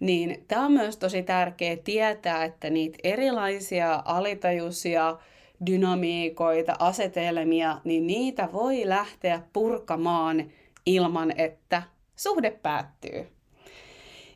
niin 0.00 0.44
tämä 0.48 0.66
on 0.66 0.72
myös 0.72 0.96
tosi 0.96 1.22
tärkeää 1.22 1.76
tietää, 1.84 2.44
että 2.44 2.70
niitä 2.70 2.98
erilaisia 3.04 4.02
alitajuisia 4.04 5.16
dynamiikoita, 5.66 6.76
asetelmia, 6.78 7.80
niin 7.84 8.06
niitä 8.06 8.48
voi 8.52 8.82
lähteä 8.84 9.42
purkamaan 9.52 10.50
ilman, 10.86 11.32
että 11.36 11.82
suhde 12.16 12.50
päättyy. 12.50 13.26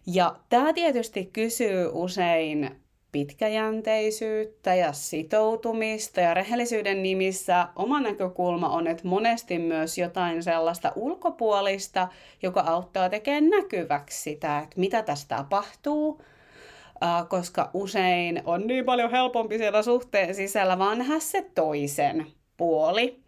Ja 0.06 0.36
tämä 0.48 0.72
tietysti 0.72 1.30
kysyy 1.32 1.90
usein 1.92 2.81
pitkäjänteisyyttä 3.12 4.74
ja 4.74 4.92
sitoutumista 4.92 6.20
ja 6.20 6.34
rehellisyyden 6.34 7.02
nimissä 7.02 7.68
oma 7.76 8.00
näkökulma 8.00 8.68
on, 8.68 8.86
että 8.86 9.08
monesti 9.08 9.58
myös 9.58 9.98
jotain 9.98 10.42
sellaista 10.42 10.92
ulkopuolista, 10.96 12.08
joka 12.42 12.60
auttaa 12.60 13.08
tekemään 13.08 13.50
näkyväksi 13.50 14.22
sitä, 14.22 14.58
että 14.58 14.80
mitä 14.80 15.02
tästä 15.02 15.36
tapahtuu, 15.36 16.22
koska 17.28 17.70
usein 17.74 18.42
on 18.44 18.66
niin 18.66 18.84
paljon 18.84 19.10
helpompi 19.10 19.58
siellä 19.58 19.82
suhteen 19.82 20.34
sisällä 20.34 20.78
vaan 20.78 20.98
nähdä 20.98 21.20
se 21.20 21.46
toisen 21.54 22.26
puoli. 22.56 23.20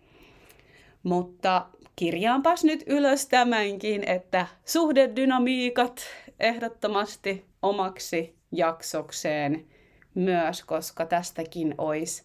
Mutta 1.02 1.66
kirjaanpas 1.96 2.64
nyt 2.64 2.84
ylös 2.86 3.26
tämänkin, 3.26 4.08
että 4.08 4.46
suhdedynamiikat 4.64 6.02
ehdottomasti 6.40 7.44
omaksi 7.62 8.36
jaksokseen 8.52 9.73
myös, 10.14 10.64
koska 10.64 11.06
tästäkin 11.06 11.74
olisi 11.78 12.24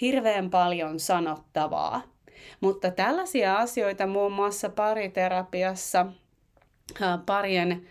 hirveän 0.00 0.50
paljon 0.50 1.00
sanottavaa. 1.00 2.02
Mutta 2.60 2.90
tällaisia 2.90 3.56
asioita 3.56 4.06
muun 4.06 4.32
muassa 4.32 4.68
pariterapiassa 4.68 6.06
parien 7.26 7.86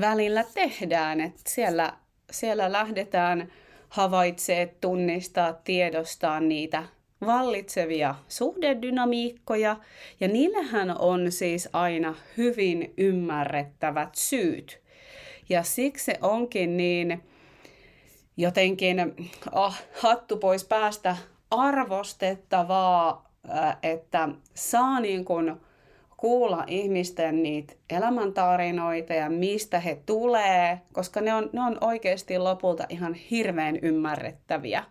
välillä 0.00 0.44
tehdään, 0.54 1.20
että 1.20 1.42
siellä, 1.48 1.92
siellä 2.30 2.72
lähdetään 2.72 3.52
havaitsemaan, 3.88 4.76
tunnistaa, 4.80 5.52
tiedostaa 5.52 6.40
niitä 6.40 6.82
vallitsevia 7.26 8.14
suhdedynamiikkoja, 8.28 9.76
ja 10.20 10.28
niillähän 10.28 10.98
on 10.98 11.32
siis 11.32 11.68
aina 11.72 12.14
hyvin 12.36 12.94
ymmärrettävät 12.98 14.14
syyt. 14.14 14.80
Ja 15.48 15.62
siksi 15.62 16.12
onkin 16.22 16.76
niin 16.76 17.22
jotenkin 18.36 18.96
oh, 19.52 19.74
hattu 20.00 20.36
pois 20.36 20.64
päästä 20.64 21.16
arvostettavaa, 21.50 23.30
äh, 23.50 23.76
että 23.82 24.28
saa 24.54 25.00
niin 25.00 25.24
kuin 25.24 25.54
kuulla 26.16 26.64
ihmisten 26.66 27.42
niitä 27.42 27.74
elämäntarinoita 27.90 29.14
ja 29.14 29.30
mistä 29.30 29.80
he 29.80 29.98
tulee, 30.06 30.80
koska 30.92 31.20
ne 31.20 31.34
on, 31.34 31.50
ne 31.52 31.60
on 31.60 31.78
oikeasti 31.80 32.38
lopulta 32.38 32.86
ihan 32.88 33.14
hirveän 33.14 33.78
ymmärrettäviä, 33.82 34.84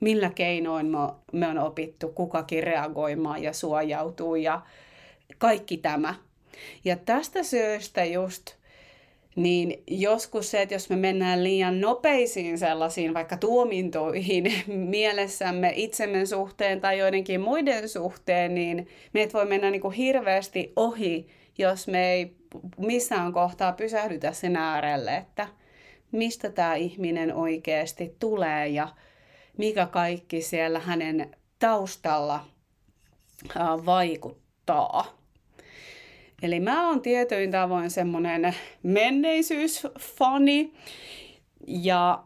millä 0.00 0.30
keinoin 0.30 0.86
me, 0.86 0.98
me 1.32 1.48
on 1.48 1.58
opittu 1.58 2.08
kukakin 2.08 2.62
reagoimaan 2.62 3.42
ja 3.42 3.52
suojautuu 3.52 4.34
ja 4.34 4.60
kaikki 5.38 5.76
tämä. 5.76 6.14
Ja 6.84 6.96
tästä 6.96 7.42
syystä 7.42 8.04
just 8.04 8.59
niin 9.36 9.82
joskus 9.86 10.50
se, 10.50 10.62
että 10.62 10.74
jos 10.74 10.90
me 10.90 10.96
mennään 10.96 11.44
liian 11.44 11.80
nopeisiin 11.80 12.58
sellaisiin 12.58 13.14
vaikka 13.14 13.36
tuomintoihin 13.36 14.52
mielessämme 14.66 15.72
itsemme 15.76 16.26
suhteen 16.26 16.80
tai 16.80 16.98
joidenkin 16.98 17.40
muiden 17.40 17.88
suhteen, 17.88 18.54
niin 18.54 18.88
meitä 19.12 19.32
voi 19.32 19.46
mennä 19.46 19.70
niin 19.70 19.80
kuin 19.80 19.94
hirveästi 19.94 20.72
ohi, 20.76 21.28
jos 21.58 21.88
me 21.88 22.12
ei 22.12 22.36
missään 22.78 23.32
kohtaa 23.32 23.72
pysähdytä 23.72 24.32
sen 24.32 24.56
äärelle, 24.56 25.16
että 25.16 25.48
mistä 26.12 26.50
tämä 26.50 26.74
ihminen 26.74 27.34
oikeasti 27.34 28.16
tulee 28.18 28.68
ja 28.68 28.88
mikä 29.58 29.86
kaikki 29.86 30.42
siellä 30.42 30.78
hänen 30.78 31.36
taustalla 31.58 32.44
vaikuttaa. 33.86 35.19
Eli 36.42 36.60
mä 36.60 36.88
oon 36.88 37.02
tietyin 37.02 37.50
tavoin 37.50 37.90
semmoinen 37.90 38.54
menneisyysfani 38.82 40.72
ja 41.66 42.24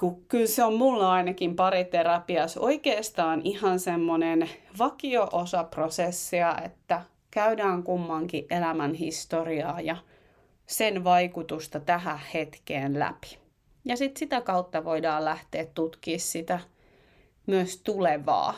kun 0.00 0.24
kyllä 0.28 0.46
se 0.46 0.64
on 0.64 0.74
mulla 0.74 1.12
ainakin 1.12 1.56
pariterapiassa 1.56 2.60
oikeastaan 2.60 3.40
ihan 3.44 3.80
semmoinen 3.80 4.50
vakio-osa 4.78 5.64
prosessia, 5.64 6.58
että 6.64 7.02
käydään 7.30 7.82
kummankin 7.82 8.46
elämän 8.50 8.94
historiaa 8.94 9.80
ja 9.80 9.96
sen 10.66 11.04
vaikutusta 11.04 11.80
tähän 11.80 12.20
hetkeen 12.34 12.98
läpi. 12.98 13.38
Ja 13.84 13.96
sitten 13.96 14.18
sitä 14.18 14.40
kautta 14.40 14.84
voidaan 14.84 15.24
lähteä 15.24 15.66
tutkimaan 15.74 16.20
sitä 16.20 16.60
myös 17.46 17.80
tulevaa 17.84 18.54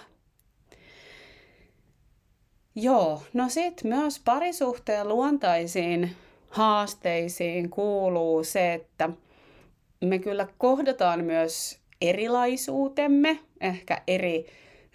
Joo, 2.77 3.23
no 3.33 3.49
sitten 3.49 3.89
myös 3.89 4.21
parisuhteen 4.25 5.09
luontaisiin 5.09 6.11
haasteisiin 6.51 7.71
kuuluu 7.71 8.45
se, 8.45 8.75
että 8.75 9.11
me 10.01 10.19
kyllä 10.19 10.47
kohdataan 10.59 11.25
myös 11.25 11.79
erilaisuutemme, 12.01 13.39
ehkä 13.61 14.03
eri 14.07 14.47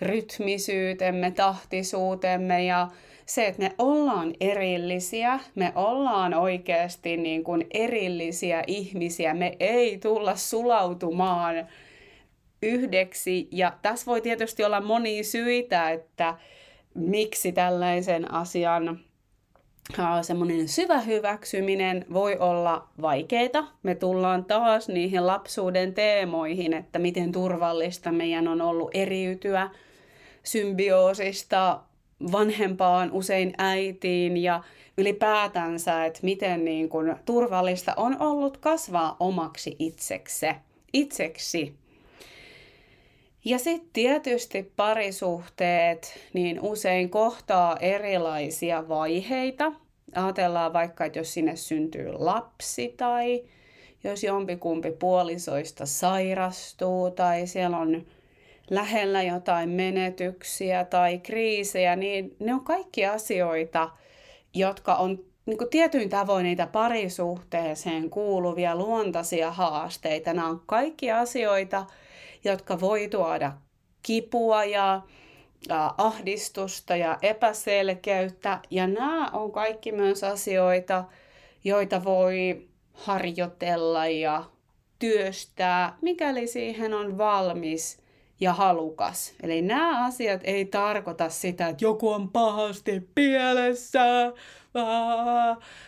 rytmisyytemme, 0.02 1.32
tahtisuutemme 1.32 2.64
ja 2.64 2.88
se, 3.26 3.48
että 3.48 3.62
me 3.62 3.76
ollaan 3.78 4.34
erillisiä, 4.40 5.40
me 5.56 5.72
ollaan 5.76 6.34
oikeasti 6.34 7.18
niin 7.18 7.44
kuin 7.44 7.68
erillisiä 7.72 8.64
ihmisiä, 8.68 9.34
me 9.34 9.56
ei 9.60 9.98
tulla 9.98 10.36
sulautumaan 10.36 11.68
yhdeksi. 12.62 13.48
Ja 13.52 13.74
tässä 13.82 14.06
voi 14.06 14.22
tietysti 14.22 14.64
olla 14.64 14.82
monia 14.82 15.24
syitä, 15.24 15.92
että 15.92 16.36
miksi 16.96 17.52
tällaisen 17.52 18.34
asian 18.34 19.00
semmoinen 20.22 20.68
syvä 20.68 21.00
hyväksyminen 21.00 22.06
voi 22.14 22.38
olla 22.38 22.88
vaikeaa. 23.02 23.78
Me 23.84 23.96
tullaan 23.96 24.46
taas 24.46 24.90
niihin 24.90 25.28
lapsuuden 25.28 25.94
teemoihin, 25.94 26.74
että 26.74 27.00
miten 27.00 27.32
turvallista 27.32 28.12
meidän 28.12 28.48
on 28.48 28.62
ollut 28.62 28.90
eriytyä 28.94 29.70
symbioosista 30.44 31.80
vanhempaan, 32.32 33.12
usein 33.12 33.54
äitiin 33.58 34.38
ja 34.38 34.64
ylipäätänsä, 34.98 36.06
että 36.06 36.20
miten 36.24 36.66
niin 36.66 36.90
kuin 36.90 37.16
turvallista 37.26 37.94
on 37.98 38.22
ollut 38.22 38.58
kasvaa 38.58 39.16
omaksi 39.20 39.76
itseksi. 39.80 40.46
itseksi. 40.94 41.76
Ja 43.46 43.60
sitten 43.60 43.90
tietysti 43.94 44.72
parisuhteet 44.76 46.20
niin 46.34 46.60
usein 46.62 47.10
kohtaa 47.10 47.78
erilaisia 47.78 48.88
vaiheita. 48.88 49.72
Ajatellaan 50.16 50.74
vaikka, 50.74 51.06
että 51.06 51.20
jos 51.20 51.34
sinne 51.34 51.56
syntyy 51.56 52.12
lapsi 52.12 52.94
tai 52.98 53.44
jos 54.04 54.24
jompikumpi 54.24 54.92
puolisoista 54.92 55.86
sairastuu 55.86 57.12
tai 57.12 57.48
siellä 57.48 57.78
on 57.78 58.06
lähellä 58.70 59.24
jotain 59.24 59.70
menetyksiä 59.70 60.86
tai 60.86 61.18
kriisejä, 61.18 61.96
niin 61.96 62.36
ne 62.40 62.54
on 62.54 62.64
kaikki 62.64 63.06
asioita, 63.06 63.90
jotka 64.54 64.96
on 64.96 65.20
niin 65.46 65.58
kuin 65.58 65.70
tietyin 65.70 66.10
tavoin 66.10 66.44
niitä 66.44 66.68
parisuhteeseen 66.68 68.10
kuuluvia 68.10 68.76
luontaisia 68.76 69.52
haasteita. 69.52 70.34
Nämä 70.34 70.48
on 70.48 70.62
kaikki 70.66 71.12
asioita, 71.12 71.86
jotka 72.44 72.80
voi 72.80 73.08
tuoda 73.08 73.52
kipua 74.04 74.64
ja 74.64 75.02
ahdistusta 75.98 76.96
ja 76.96 77.18
epäselkeyttä. 77.22 78.60
Ja 78.70 78.88
nämä 78.88 79.28
on 79.28 79.52
kaikki 79.52 79.92
myös 79.92 80.24
asioita, 80.24 81.04
joita 81.64 82.04
voi 82.04 82.68
harjoitella 82.94 84.08
ja 84.08 84.44
työstää, 85.00 85.98
mikäli 86.02 86.48
siihen 86.48 86.94
on 86.94 87.18
valmis 87.18 88.00
ja 88.40 88.54
halukas. 88.54 89.34
Eli 89.44 89.62
nämä 89.62 90.06
asiat 90.06 90.42
ei 90.44 90.66
tarkoita 90.66 91.30
sitä, 91.30 91.68
että 91.68 91.86
joku 91.86 92.10
on 92.10 92.30
pahasti 92.30 93.10
pielessä, 93.16 94.00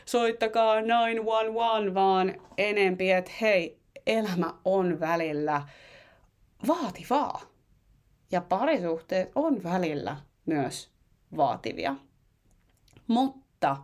soittakaa 0.06 0.80
911, 0.80 1.94
vaan 1.94 2.36
enempi, 2.58 3.12
että 3.12 3.32
hei, 3.42 3.78
elämä 4.08 4.54
on 4.66 5.00
välillä 5.00 5.62
vaativaa. 6.68 7.42
Ja 8.32 8.42
parisuhteet 8.42 9.32
on 9.36 9.64
välillä 9.64 10.18
myös 10.46 10.92
vaativia. 11.38 11.96
Mutta 13.08 13.78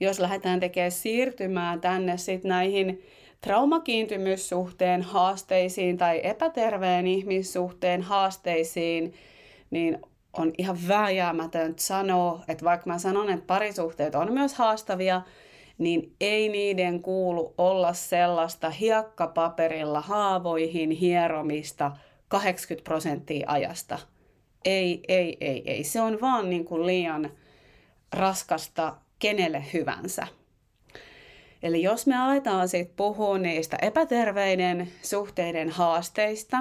jos 0.00 0.20
lähdetään 0.20 0.60
tekemään 0.60 0.90
siirtymään 0.90 1.80
tänne 1.80 2.16
sitten 2.16 2.48
näihin 2.48 3.02
traumakiintymyssuhteen 3.40 5.02
haasteisiin 5.02 5.98
tai 5.98 6.20
epäterveen 6.22 7.06
ihmissuhteen 7.06 8.02
haasteisiin, 8.02 9.14
niin 9.70 9.98
on 10.32 10.52
ihan 10.58 10.78
vääjäämätöntä 10.88 11.82
sanoa, 11.82 12.44
että 12.48 12.64
vaikka 12.64 12.90
mä 12.90 12.98
sanon, 12.98 13.30
että 13.30 13.46
parisuhteet 13.46 14.14
on 14.14 14.32
myös 14.32 14.54
haastavia, 14.54 15.22
niin 15.78 16.14
ei 16.20 16.48
niiden 16.48 17.02
kuulu 17.02 17.54
olla 17.58 17.92
sellaista 17.92 18.70
hiekkapaperilla 18.70 20.00
haavoihin 20.00 20.90
hieromista 20.90 21.92
80 22.32 22.84
prosenttia 22.84 23.46
ajasta. 23.50 23.98
Ei, 24.64 25.02
ei, 25.08 25.36
ei, 25.40 25.62
ei. 25.66 25.84
Se 25.84 26.00
on 26.00 26.20
vaan 26.20 26.50
niin 26.50 26.64
kuin 26.64 26.86
liian 26.86 27.30
raskasta 28.12 28.96
kenelle 29.18 29.64
hyvänsä. 29.72 30.26
Eli 31.62 31.82
jos 31.82 32.06
me 32.06 32.16
aletaan 32.16 32.68
sitten 32.68 32.96
puhua 32.96 33.38
niistä 33.38 33.76
epäterveiden 33.82 34.88
suhteiden 35.02 35.70
haasteista, 35.70 36.58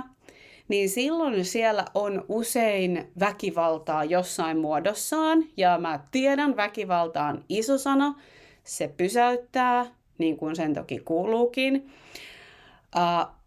niin 0.68 0.90
silloin 0.90 1.46
siellä 1.46 1.86
on 1.94 2.26
usein 2.28 3.12
väkivaltaa 3.20 4.04
jossain 4.04 4.58
muodossaan. 4.58 5.44
Ja 5.58 5.78
mä 5.78 6.00
tiedän, 6.12 6.56
väkivalta 6.56 7.24
on 7.24 7.44
iso 7.50 7.78
sana. 7.78 8.22
Se 8.64 8.88
pysäyttää, 8.98 9.86
niin 10.18 10.38
kuin 10.38 10.56
sen 10.56 10.74
toki 10.74 11.00
kuuluukin. 11.00 11.92
Uh, 12.96 13.41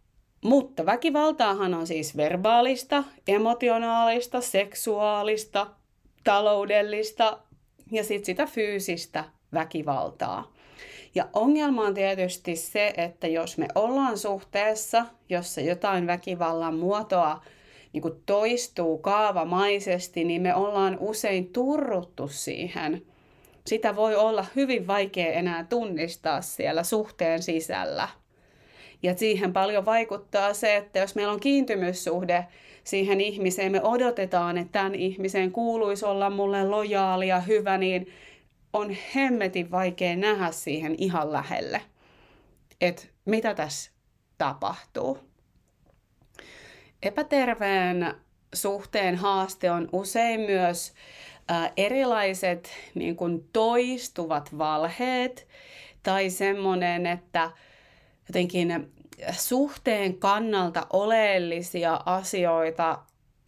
mutta 0.44 0.87
väkivaltaahan 0.87 1.74
on 1.74 1.87
siis 1.87 2.16
verbaalista, 2.16 3.04
emotionaalista, 3.28 4.40
seksuaalista, 4.40 5.66
taloudellista 6.24 7.38
ja 7.92 8.04
sitten 8.04 8.26
sitä 8.26 8.46
fyysistä 8.46 9.24
väkivaltaa. 9.54 10.52
Ja 11.14 11.28
ongelma 11.33 11.83
on 11.83 11.94
tietysti 11.94 12.57
se, 12.57 12.94
että 12.96 13.26
jos 13.26 13.59
me 13.59 13.68
ollaan 13.74 14.18
suhteessa, 14.18 15.07
jossa 15.28 15.61
jotain 15.61 16.07
väkivallan 16.07 16.74
muotoa 16.74 17.40
niin 17.92 18.02
kuin 18.02 18.22
toistuu 18.26 18.98
kaavamaisesti, 18.98 20.24
niin 20.24 20.42
me 20.42 20.54
ollaan 20.54 20.96
usein 21.00 21.52
turruttu 21.52 22.28
siihen. 22.28 23.02
Sitä 23.66 23.96
voi 23.96 24.16
olla 24.16 24.46
hyvin 24.57 24.87
vaikea 24.87 25.33
enää 25.33 25.64
tunnistaa 25.64 26.42
siellä 26.42 26.83
suhteen 26.83 27.42
sisällä. 27.42 28.09
Ja 29.04 29.16
siihen 29.16 29.52
paljon 29.52 29.84
vaikuttaa 29.84 30.54
se, 30.54 30.76
että 30.76 30.98
jos 30.98 31.14
meillä 31.14 31.32
on 31.32 31.40
kiintymyssuhde 31.40 32.46
siihen 32.84 33.20
ihmiseen, 33.20 33.72
me 33.72 33.82
odotetaan, 33.82 34.58
että 34.58 34.72
tämän 34.72 34.94
ihmisen 34.94 35.52
kuuluisi 35.52 36.04
olla 36.04 36.30
mulle 36.30 36.64
lojaali 36.68 37.28
ja 37.28 37.40
hyvä, 37.40 37.78
niin 37.78 38.06
on 38.72 38.96
hemmetin 39.14 39.70
vaikea 39.70 40.16
nähdä 40.16 40.50
siihen 40.50 40.94
ihan 40.98 41.32
lähelle, 41.32 41.80
että 42.80 43.02
mitä 43.24 43.54
tässä 43.54 43.90
tapahtuu. 44.38 45.18
Epäterveen 47.02 48.14
suhteen 48.54 49.16
haaste 49.16 49.70
on 49.70 49.88
usein 49.92 50.40
myös 50.40 50.92
ä, 51.50 51.70
erilaiset 51.76 52.70
niin 52.94 53.16
kuin 53.16 53.48
toistuvat 53.52 54.58
valheet 54.58 55.48
tai 56.02 56.30
semmoinen, 56.30 57.06
että 57.06 57.50
jotenkin 58.28 58.93
suhteen 59.33 60.18
kannalta 60.18 60.87
oleellisia 60.92 62.00
asioita 62.07 62.98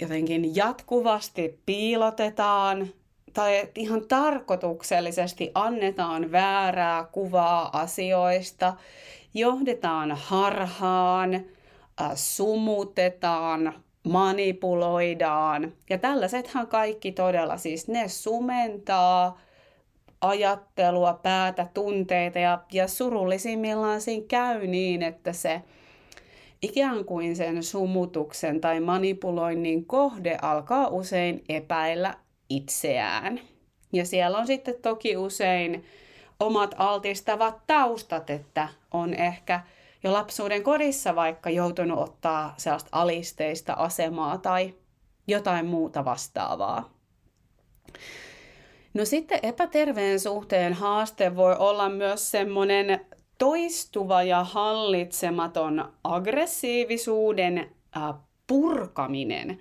jotenkin 0.01 0.57
jatkuvasti 0.57 1.61
piilotetaan 1.67 2.89
tai 3.33 3.69
ihan 3.75 4.09
tarkoituksellisesti 4.09 5.51
annetaan 5.55 6.33
väärää 6.33 7.05
kuvaa 7.05 7.81
asioista, 7.81 8.75
johdetaan 9.35 10.13
harhaan, 10.13 11.35
äh, 11.35 12.11
sumutetaan, 12.15 13.75
manipuloidaan. 14.09 15.73
Ja 15.91 15.99
tällaisethan 15.99 16.67
kaikki 16.67 17.13
todella 17.13 17.57
siis 17.57 17.89
ne 17.89 18.09
sumentaa 18.09 19.39
ajattelua, 20.21 21.13
päätä, 21.23 21.67
tunteita 21.75 22.39
ja, 22.39 22.63
ja 22.73 22.89
surullisimmillaan 22.89 24.01
siinä 24.01 24.27
käy 24.29 24.67
niin, 24.67 25.03
että 25.03 25.33
se 25.33 25.63
ikään 26.63 27.05
kuin 27.05 27.37
sen 27.37 27.63
sumutuksen 27.63 28.61
tai 28.61 28.81
manipuloinnin 28.81 29.87
kohde 29.87 30.39
alkaa 30.43 30.89
usein 30.89 31.45
epäillä 31.49 32.15
itseään. 32.49 33.41
Ja 33.93 34.07
siellä 34.07 34.39
on 34.39 34.47
sitten 34.47 34.75
toki 34.83 35.17
usein 35.17 35.85
omat 36.41 36.75
altistavat 36.79 37.67
taustat, 37.67 38.31
että 38.31 38.69
on 38.91 39.15
ehkä 39.15 39.61
jo 40.03 40.13
lapsuuden 40.13 40.63
kodissa 40.63 41.15
vaikka 41.15 41.51
joutunut 41.51 41.99
ottaa 41.99 42.55
sellaista 42.57 42.89
alisteista 42.93 43.73
asemaa 43.73 44.39
tai 44.39 44.75
jotain 45.27 45.67
muuta 45.67 46.05
vastaavaa. 46.05 46.91
No 48.97 49.05
sitten 49.05 49.39
epäterveen 49.43 50.21
suhteen 50.21 50.73
haaste 50.73 51.37
voi 51.37 51.57
olla 51.59 51.89
myös 51.89 52.31
semmoinen 52.31 53.01
toistuva 53.39 54.23
ja 54.23 54.45
hallitsematon 54.45 55.93
aggressiivisuuden 56.05 57.71
purkaminen. 58.47 59.59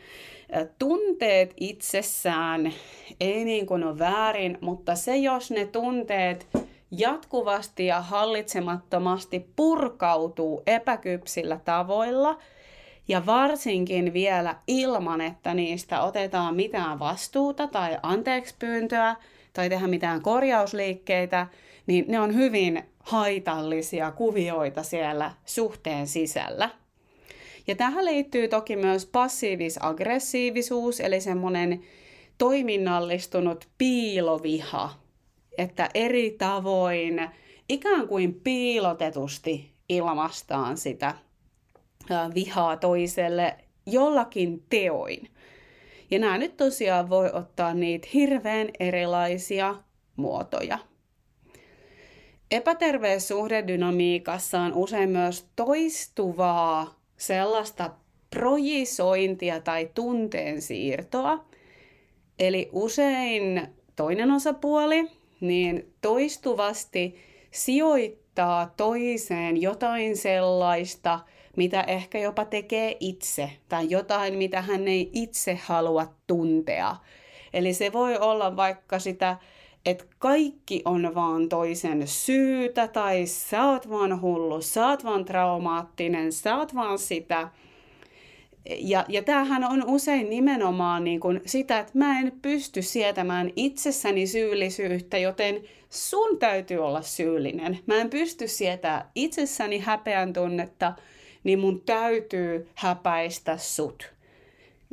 Tunteet 0.80 1.54
itsessään 1.60 2.74
ei 3.20 3.46
niin 3.46 3.66
kuin 3.66 3.84
ole 3.84 4.00
väärin, 4.00 4.58
mutta 4.62 4.96
se 4.96 5.18
jos 5.18 5.52
ne 5.52 5.66
tunteet 5.66 6.48
jatkuvasti 6.92 7.86
ja 7.86 8.02
hallitsemattomasti 8.02 9.50
purkautuu 9.56 10.64
epäkypsillä 10.68 11.60
tavoilla 11.66 12.38
ja 13.08 13.26
varsinkin 13.26 14.14
vielä 14.14 14.56
ilman, 14.68 15.22
että 15.22 15.54
niistä 15.54 16.02
otetaan 16.02 16.56
mitään 16.56 17.00
vastuuta 17.00 17.68
tai 17.68 17.98
anteekspyyntöä 18.04 19.16
tai 19.54 19.70
tehdä 19.70 19.88
mitään 19.88 20.22
korjausliikkeitä, 20.22 21.48
niin 21.88 22.06
ne 22.08 22.20
on 22.20 22.36
hyvin 22.36 22.84
haitallisia 23.00 24.12
kuvioita 24.12 24.84
siellä 24.84 25.32
suhteen 25.46 26.08
sisällä. 26.08 26.70
Ja 27.68 27.76
tähän 27.76 28.06
liittyy 28.06 28.48
toki 28.48 28.76
myös 28.76 29.06
passiivis-aggressiivisuus, 29.06 31.00
eli 31.00 31.22
semmoinen 31.22 31.84
toiminnallistunut 32.38 33.68
piiloviha, 33.78 34.94
että 35.58 35.90
eri 35.94 36.36
tavoin 36.38 37.30
ikään 37.70 38.08
kuin 38.08 38.34
piilotetusti 38.34 39.72
ilmastaan 39.90 40.78
sitä 40.78 41.14
vihaa 42.36 42.78
toiselle 42.78 43.58
jollakin 43.86 44.64
teoin. 44.70 45.30
Ja 46.12 46.20
nämä 46.20 46.38
nyt 46.38 46.58
tosiaan 46.58 47.10
voi 47.10 47.30
ottaa 47.34 47.74
niitä 47.74 48.08
hirveän 48.14 48.70
erilaisia 48.80 49.76
muotoja. 50.16 50.80
Epäterveessä 52.52 53.28
suhdedynamiikassa 53.28 54.60
on 54.60 54.74
usein 54.74 55.10
myös 55.10 55.48
toistuvaa 55.56 57.00
sellaista 57.18 57.92
projisointia 58.30 59.60
tai 59.60 59.90
tunteen 59.94 60.62
siirtoa. 60.62 61.46
Eli 62.40 62.70
usein 62.72 63.68
toinen 63.96 64.32
osapuoli 64.32 65.12
niin 65.42 65.94
toistuvasti 66.02 67.16
sijoittaa 67.52 68.74
toiseen 68.78 69.62
jotain 69.62 70.18
sellaista, 70.18 71.20
mitä 71.58 71.82
ehkä 71.82 72.20
jopa 72.20 72.46
tekee 72.46 72.98
itse, 73.00 73.52
tai 73.70 73.90
jotain, 73.90 74.38
mitä 74.38 74.62
hän 74.62 74.88
ei 74.88 75.10
itse 75.14 75.60
halua 75.64 76.08
tuntea. 76.28 76.96
Eli 77.54 77.74
se 77.74 77.94
voi 77.94 78.18
olla 78.18 78.56
vaikka 78.56 79.00
sitä 79.00 79.38
että 79.86 80.06
kaikki 80.20 80.82
on 80.86 81.16
vaan 81.16 81.50
toisen 81.50 82.08
syytä 82.08 82.88
tai 82.88 83.26
sä 83.26 83.66
oot 83.66 83.90
vaan 83.90 84.22
hullu, 84.22 84.62
sä 84.62 84.88
oot 84.88 85.04
vaan 85.04 85.26
traumaattinen, 85.26 86.32
sä 86.32 86.58
oot 86.58 86.76
vaan 86.76 87.00
sitä. 87.00 87.50
Ja, 88.80 89.06
ja 89.08 89.24
tämähän 89.24 89.64
on 89.64 89.84
usein 89.88 90.30
nimenomaan 90.30 91.04
niin 91.04 91.20
kuin 91.20 91.42
sitä, 91.46 91.80
että 91.80 91.92
mä 91.98 92.20
en 92.20 92.32
pysty 92.42 92.82
sietämään 92.82 93.52
itsessäni 93.56 94.28
syyllisyyttä, 94.28 95.18
joten 95.18 95.62
sun 95.90 96.38
täytyy 96.38 96.78
olla 96.78 97.02
syyllinen. 97.02 97.80
Mä 97.86 97.96
en 97.96 98.10
pysty 98.10 98.48
sietämään 98.48 99.06
itsessäni 99.16 99.80
häpeän 99.80 100.34
tunnetta, 100.34 100.94
niin 101.46 101.60
mun 101.60 101.82
täytyy 101.82 102.70
häpäistä 102.76 103.58
sut. 103.58 104.14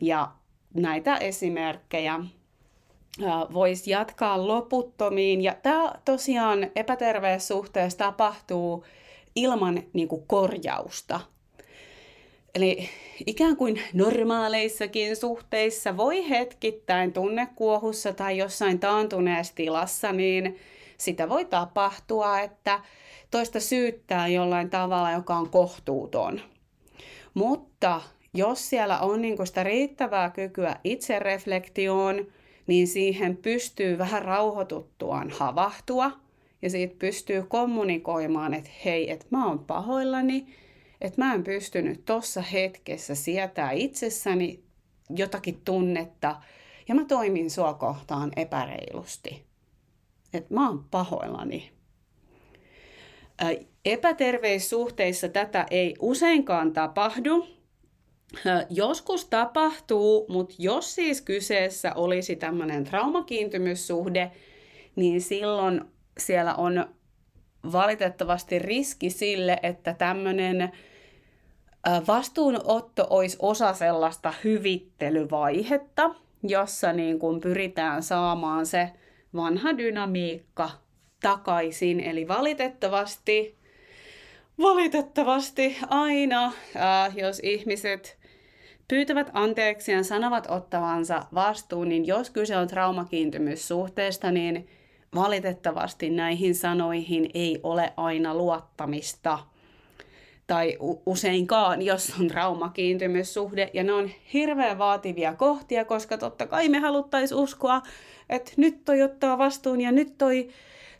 Ja 0.03 0.29
näitä 0.75 1.17
esimerkkejä 1.17 2.21
voisi 3.53 3.91
jatkaa 3.91 4.47
loputtomiin. 4.47 5.41
Ja 5.41 5.55
tämä 5.63 5.93
tosiaan 6.05 6.71
epäterveessä 6.77 7.55
suhteessa 7.55 7.99
tapahtuu 7.99 8.85
ilman 9.37 9.83
niin 9.93 10.09
kuin, 10.09 10.25
korjausta. 10.27 11.21
Eli 12.55 12.89
ikään 13.27 13.57
kuin 13.57 13.83
normaaleissakin 13.95 15.17
suhteissa 15.17 15.97
voi 15.97 16.29
hetkittäin 16.29 17.13
tunnekuohussa 17.13 18.13
tai 18.13 18.39
jossain 18.39 18.81
taantuneessa 18.81 19.55
tilassa, 19.55 20.13
niin 20.13 20.59
sitä 20.99 21.29
voi 21.29 21.45
tapahtua, 21.45 22.41
että 22.41 22.81
toista 23.33 23.61
syyttää 23.61 24.29
jollain 24.29 24.71
tavalla, 24.71 25.13
joka 25.13 25.37
on 25.37 25.51
kohtuuton. 25.51 26.41
Mutta 27.35 28.01
jos 28.35 28.71
siellä 28.71 29.01
on 29.01 29.23
niin 29.23 29.47
sitä 29.47 29.63
riittävää 29.63 30.31
kykyä 30.31 30.77
itsereflektioon, 30.85 32.27
niin 32.67 32.89
siihen 32.89 33.37
pystyy 33.37 33.99
vähän 33.99 34.23
rauhoituttuaan 34.23 35.31
havahtua 35.31 36.11
ja 36.63 36.71
siitä 36.71 36.95
pystyy 36.99 37.43
kommunikoimaan, 37.43 38.55
että 38.55 38.71
hei, 38.85 39.11
että 39.11 39.27
mä 39.31 39.47
oon 39.47 39.59
pahoillani, 39.59 40.47
että 41.01 41.25
mä 41.25 41.35
en 41.35 41.45
pystynyt 41.45 42.05
tuossa 42.05 42.43
hetkessä 42.43 43.15
sietää 43.15 43.71
itsessäni 43.71 44.63
jotakin 45.11 45.61
tunnetta 45.65 46.43
ja 46.89 46.95
mä 46.95 47.05
toimin 47.05 47.51
sua 47.51 47.75
kohtaan 47.75 48.33
epäreilusti. 48.37 49.45
Että 50.35 50.55
mä 50.55 50.69
oon 50.69 50.85
pahoillani. 50.91 51.82
Epäterveissuhteissa 53.85 55.29
tätä 55.29 55.67
ei 55.71 55.95
useinkaan 56.01 56.73
tapahdu, 56.73 57.47
Joskus 58.71 59.25
tapahtuu, 59.25 60.27
mutta 60.29 60.55
jos 60.59 60.95
siis 60.95 61.23
kyseessä 61.23 61.95
olisi 61.95 62.37
tämmöinen 62.37 62.85
traumakiintymyssuhde, 62.85 64.31
niin 64.97 65.21
silloin 65.21 65.81
siellä 66.19 66.55
on 66.55 66.87
valitettavasti 67.73 68.59
riski 68.59 69.11
sille, 69.11 69.59
että 69.63 69.95
tämmöinen 69.95 70.73
vastuunotto 72.09 73.07
olisi 73.11 73.37
osa 73.41 73.73
sellaista 73.73 74.35
hyvittelyvaihetta, 74.45 76.15
jossa 76.43 76.93
niin 76.93 77.19
kuin 77.19 77.41
pyritään 77.41 78.03
saamaan 78.03 78.67
se 78.67 78.91
vanha 79.35 79.79
dynamiikka 79.79 80.71
takaisin. 81.23 82.01
Eli 82.01 82.29
valitettavasti, 82.29 83.55
valitettavasti 84.59 85.77
aina, 85.89 86.53
jos 87.15 87.41
ihmiset 87.43 88.19
pyytävät 88.89 89.31
anteeksi 89.33 89.93
ja 89.93 90.03
sanovat 90.03 90.47
ottavansa 90.51 91.23
vastuun, 91.35 91.89
niin 91.89 92.07
jos 92.07 92.31
kyse 92.31 92.57
on 92.57 92.69
traumakiintymyssuhteesta, 92.69 94.31
niin 94.31 94.69
valitettavasti 95.15 96.11
näihin 96.11 96.55
sanoihin 96.55 97.31
ei 97.35 97.61
ole 97.63 97.93
aina 97.97 98.35
luottamista. 98.35 99.39
Tai 100.47 100.77
useinkaan, 101.07 101.83
jos 101.83 102.13
on 102.21 102.29
traumakiintymyssuhde. 102.29 103.71
Ja 103.75 103.85
ne 103.85 103.93
on 103.93 104.11
hirveän 104.33 104.79
vaativia 104.79 105.35
kohtia, 105.35 105.85
koska 105.85 106.19
totta 106.19 106.47
kai 106.47 106.69
me 106.69 106.79
haluttaisiin 106.79 107.39
uskoa, 107.39 107.83
että 108.29 108.53
nyt 108.57 108.85
toi 108.85 109.03
ottaa 109.03 109.39
vastuun 109.39 109.81
ja 109.81 109.93
nyt 109.93 110.19
toi 110.19 110.49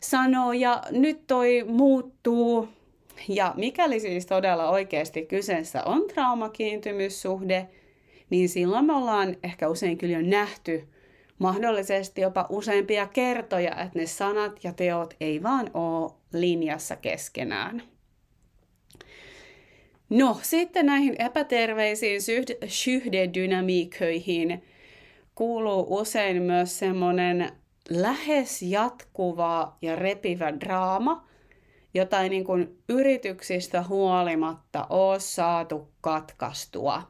sanoo 0.03 0.53
ja 0.53 0.81
nyt 0.91 1.27
toi 1.27 1.63
muuttuu. 1.67 2.69
Ja 3.27 3.53
mikäli 3.57 3.99
siis 3.99 4.25
todella 4.25 4.69
oikeasti 4.69 5.25
kyseessä 5.25 5.83
on 5.83 6.07
traumakiintymyssuhde, 6.07 7.67
niin 8.29 8.49
silloin 8.49 8.85
me 8.85 8.93
ollaan 8.93 9.35
ehkä 9.43 9.69
usein 9.69 9.97
kyllä 9.97 10.13
jo 10.13 10.21
nähty 10.21 10.87
mahdollisesti 11.39 12.21
jopa 12.21 12.45
useampia 12.49 13.07
kertoja, 13.07 13.71
että 13.71 13.99
ne 13.99 14.05
sanat 14.05 14.63
ja 14.63 14.73
teot 14.73 15.13
ei 15.21 15.43
vaan 15.43 15.71
ole 15.73 16.11
linjassa 16.33 16.95
keskenään. 16.95 17.83
No, 20.09 20.39
sitten 20.41 20.85
näihin 20.85 21.15
epäterveisiin 21.19 22.21
syhdedynamiikkoihin 22.67 24.63
kuuluu 25.35 25.99
usein 25.99 26.41
myös 26.41 26.79
semmoinen 26.79 27.51
lähes 27.89 28.61
jatkuva 28.61 29.77
ja 29.81 29.95
repivä 29.95 30.59
draama, 30.59 31.27
jota 31.93 32.21
ei 32.21 32.29
niin 32.29 32.43
kuin 32.43 32.83
yrityksistä 32.89 33.83
huolimatta 33.83 34.87
ole 34.89 35.19
saatu 35.19 35.93
katkaistua. 36.01 37.03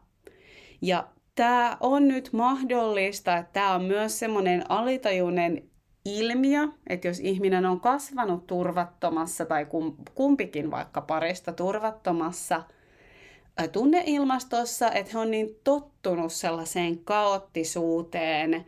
Ja 0.82 1.08
tämä 1.36 1.78
on 1.80 2.08
nyt 2.08 2.30
mahdollista, 2.34 3.38
että 3.38 3.54
tämä 3.54 3.76
on 3.76 3.84
myös 3.84 4.20
semmoinen 4.20 4.72
alitajuinen 4.72 5.70
ilmiö, 6.06 6.68
että 6.88 7.08
jos 7.08 7.20
ihminen 7.20 7.66
on 7.66 7.80
kasvanut 7.80 8.48
turvattomassa 8.48 9.46
tai 9.46 9.68
kumpikin 10.16 10.72
vaikka 10.72 11.02
parista 11.02 11.54
turvattomassa 11.54 12.64
tunneilmastossa, 13.72 14.92
että 14.92 15.12
he 15.14 15.20
on 15.20 15.32
niin 15.32 15.60
tottunut 15.64 16.34
sellaiseen 16.34 16.98
kaoottisuuteen, 16.98 18.66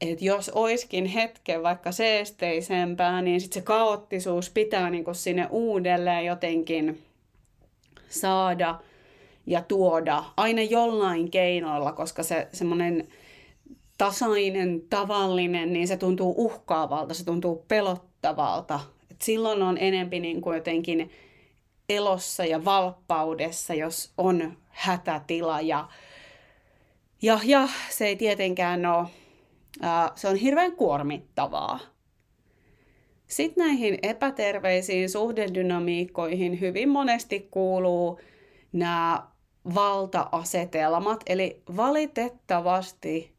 että 0.00 0.24
jos 0.24 0.50
oiskin 0.54 1.06
hetken 1.06 1.62
vaikka 1.62 1.92
seesteisempää, 1.92 3.22
niin 3.22 3.40
sitten 3.40 3.62
se 3.62 3.64
kaoottisuus 3.64 4.50
pitää 4.50 4.90
niinku 4.90 5.14
sinne 5.14 5.46
uudelleen 5.50 6.24
jotenkin 6.24 7.02
saada– 8.08 8.74
ja 9.46 9.62
tuoda 9.62 10.24
aina 10.36 10.62
jollain 10.62 11.30
keinoilla, 11.30 11.92
koska 11.92 12.22
se 12.22 12.48
semmoinen 12.52 13.08
tasainen, 13.98 14.82
tavallinen, 14.90 15.72
niin 15.72 15.88
se 15.88 15.96
tuntuu 15.96 16.34
uhkaavalta, 16.36 17.14
se 17.14 17.24
tuntuu 17.24 17.64
pelottavalta. 17.68 18.80
Et 19.10 19.22
silloin 19.22 19.62
on 19.62 19.78
enempi 19.78 20.20
niin 20.20 20.40
kuin 20.40 20.54
jotenkin 20.54 21.10
elossa 21.88 22.44
ja 22.44 22.64
valppaudessa, 22.64 23.74
jos 23.74 24.12
on 24.18 24.56
hätätila 24.68 25.60
ja, 25.60 25.88
ja, 27.22 27.40
ja 27.44 27.68
se 27.90 28.06
ei 28.06 28.16
tietenkään 28.16 28.86
ole, 28.86 29.06
se 30.14 30.28
on 30.28 30.36
hirveän 30.36 30.72
kuormittavaa. 30.72 31.78
Sitten 33.26 33.64
näihin 33.64 33.98
epäterveisiin 34.02 35.10
suhdedynamiikkoihin 35.10 36.60
hyvin 36.60 36.88
monesti 36.88 37.48
kuuluu 37.50 38.20
nämä 38.72 39.22
valta-asetelmat. 39.74 41.20
Eli 41.26 41.62
valitettavasti 41.76 43.32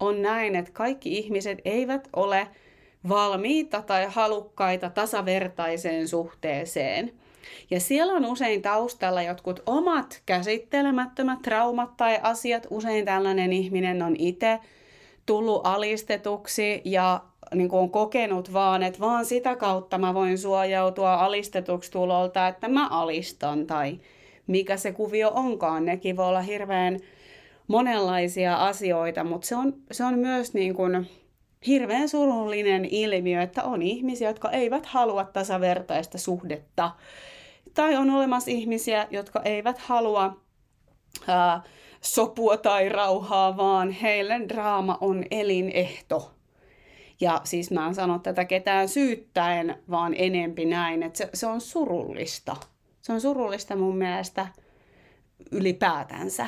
on 0.00 0.22
näin, 0.22 0.56
että 0.56 0.72
kaikki 0.72 1.18
ihmiset 1.18 1.58
eivät 1.64 2.08
ole 2.16 2.48
valmiita 3.08 3.82
tai 3.82 4.06
halukkaita 4.08 4.90
tasavertaiseen 4.90 6.08
suhteeseen. 6.08 7.12
Ja 7.70 7.80
siellä 7.80 8.12
on 8.12 8.24
usein 8.24 8.62
taustalla 8.62 9.22
jotkut 9.22 9.60
omat 9.66 10.22
käsittelemättömät 10.26 11.42
traumat 11.42 11.96
tai 11.96 12.18
asiat. 12.22 12.66
Usein 12.70 13.04
tällainen 13.04 13.52
ihminen 13.52 14.02
on 14.02 14.16
itse 14.18 14.58
tullut 15.26 15.66
alistetuksi 15.66 16.82
ja 16.84 17.20
niin 17.54 17.68
kuin 17.68 17.80
on 17.80 17.90
kokenut 17.90 18.52
vaan, 18.52 18.82
että 18.82 19.00
vaan 19.00 19.24
sitä 19.24 19.56
kautta 19.56 19.98
mä 19.98 20.14
voin 20.14 20.38
suojautua 20.38 21.14
alistetuksi 21.14 21.90
tulolta, 21.90 22.48
että 22.48 22.68
mä 22.68 22.88
alistan 22.88 23.66
tai 23.66 24.00
mikä 24.46 24.76
se 24.76 24.92
kuvio 24.92 25.30
onkaan. 25.34 25.84
Nekin 25.84 26.16
voi 26.16 26.26
olla 26.26 26.42
hirveän 26.42 27.00
monenlaisia 27.68 28.56
asioita, 28.56 29.24
mutta 29.24 29.46
se 29.46 29.56
on, 29.56 29.74
se 29.90 30.04
on 30.04 30.18
myös 30.18 30.54
niin 30.54 30.74
kuin 30.74 31.06
hirveän 31.66 32.08
surullinen 32.08 32.84
ilmiö, 32.84 33.42
että 33.42 33.64
on 33.64 33.82
ihmisiä, 33.82 34.30
jotka 34.30 34.50
eivät 34.50 34.86
halua 34.86 35.24
tasavertaista 35.24 36.18
suhdetta. 36.18 36.90
Tai 37.74 37.96
on 37.96 38.10
olemassa 38.10 38.50
ihmisiä, 38.50 39.06
jotka 39.10 39.42
eivät 39.44 39.78
halua 39.78 40.40
ää, 41.28 41.62
sopua 42.02 42.56
tai 42.56 42.88
rauhaa, 42.88 43.56
vaan 43.56 43.90
heille 43.90 44.40
draama 44.48 44.98
on 45.00 45.24
elinehto. 45.30 46.34
Ja 47.20 47.40
siis 47.44 47.70
mä 47.70 47.86
en 47.86 47.94
sano 47.94 48.18
tätä 48.18 48.44
ketään 48.44 48.88
syyttäen, 48.88 49.78
vaan 49.90 50.14
enempi 50.16 50.64
näin, 50.64 51.02
että 51.02 51.18
se, 51.18 51.28
se 51.34 51.46
on 51.46 51.60
surullista. 51.60 52.56
Se 53.02 53.12
on 53.12 53.20
surullista 53.20 53.76
mun 53.76 53.96
mielestä 53.96 54.46
ylipäätänsä. 55.52 56.46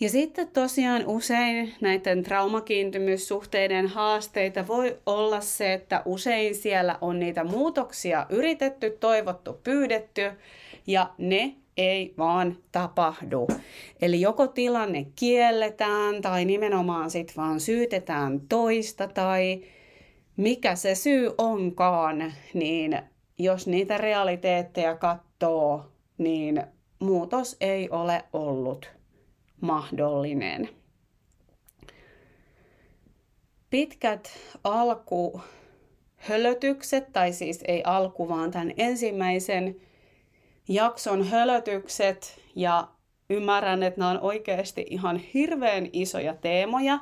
Ja 0.00 0.08
sitten 0.08 0.48
tosiaan 0.48 1.06
usein 1.06 1.74
näiden 1.80 2.22
traumakiintymyssuhteiden 2.22 3.86
haasteita 3.86 4.66
voi 4.66 4.98
olla 5.06 5.40
se, 5.40 5.72
että 5.72 6.02
usein 6.04 6.54
siellä 6.54 6.98
on 7.00 7.20
niitä 7.20 7.44
muutoksia 7.44 8.26
yritetty, 8.30 8.96
toivottu, 9.00 9.60
pyydetty, 9.64 10.30
ja 10.86 11.10
ne 11.18 11.54
ei 11.76 12.14
vaan 12.18 12.56
tapahdu. 12.72 13.48
Eli 14.02 14.20
joko 14.20 14.46
tilanne 14.46 15.06
kielletään 15.16 16.22
tai 16.22 16.44
nimenomaan 16.44 17.10
sitten 17.10 17.36
vaan 17.36 17.60
syytetään 17.60 18.40
toista 18.48 19.08
tai 19.08 19.62
mikä 20.36 20.74
se 20.74 20.94
syy 20.94 21.30
onkaan, 21.38 22.32
niin 22.54 22.98
jos 23.38 23.66
niitä 23.66 23.98
realiteetteja 23.98 24.96
katsoo, 24.96 25.92
niin 26.18 26.62
muutos 26.98 27.56
ei 27.60 27.90
ole 27.90 28.24
ollut 28.32 28.90
mahdollinen. 29.60 30.68
Pitkät 33.70 34.30
alkuhölötykset, 34.64 37.12
tai 37.12 37.32
siis 37.32 37.64
ei 37.68 37.82
alku, 37.84 38.28
vaan 38.28 38.50
tämän 38.50 38.72
ensimmäisen 38.76 39.76
jakson 40.68 41.24
hölötykset, 41.28 42.40
ja 42.56 42.88
ymmärrän, 43.30 43.82
että 43.82 44.00
nämä 44.00 44.10
on 44.10 44.20
oikeasti 44.20 44.86
ihan 44.90 45.16
hirveän 45.16 45.88
isoja 45.92 46.34
teemoja. 46.34 46.98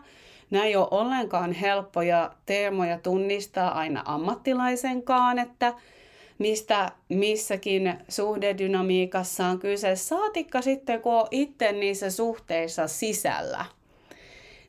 Nämä 0.50 0.64
ei 0.64 0.76
ole 0.76 0.88
ollenkaan 0.90 1.52
helppoja 1.52 2.30
teemoja 2.46 2.98
tunnistaa 2.98 3.78
aina 3.78 4.02
ammattilaisenkaan, 4.06 5.38
että 5.38 5.74
mistä 6.38 6.92
missäkin 7.08 7.94
suhdedynamiikassa 8.08 9.46
on 9.46 9.58
kyse, 9.58 9.96
saatikka 9.96 10.62
sitten, 10.62 11.00
kun 11.00 11.14
on 11.14 11.26
itse 11.30 11.72
niissä 11.72 12.10
suhteissa 12.10 12.88
sisällä. 12.88 13.64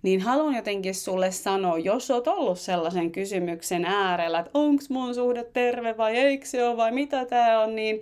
Niin 0.04 0.22
haluan 0.22 0.56
jotenkin 0.56 0.96
sulle 0.96 1.32
sanoa, 1.32 1.78
jos 1.78 2.12
oot 2.12 2.28
ollut 2.28 2.60
sellaisen 2.60 3.12
kysymyksen 3.12 3.86
äärellä, 3.86 4.40
että 4.40 4.52
onko 4.54 4.84
mun 4.90 5.16
suhde 5.16 5.44
terve 5.44 5.98
vai 5.98 6.18
eikö 6.18 6.46
se 6.46 6.64
ole 6.64 6.78
vai 6.78 6.92
mitä 6.92 7.26
tämä 7.26 7.60
on, 7.60 7.76
niin 7.76 8.02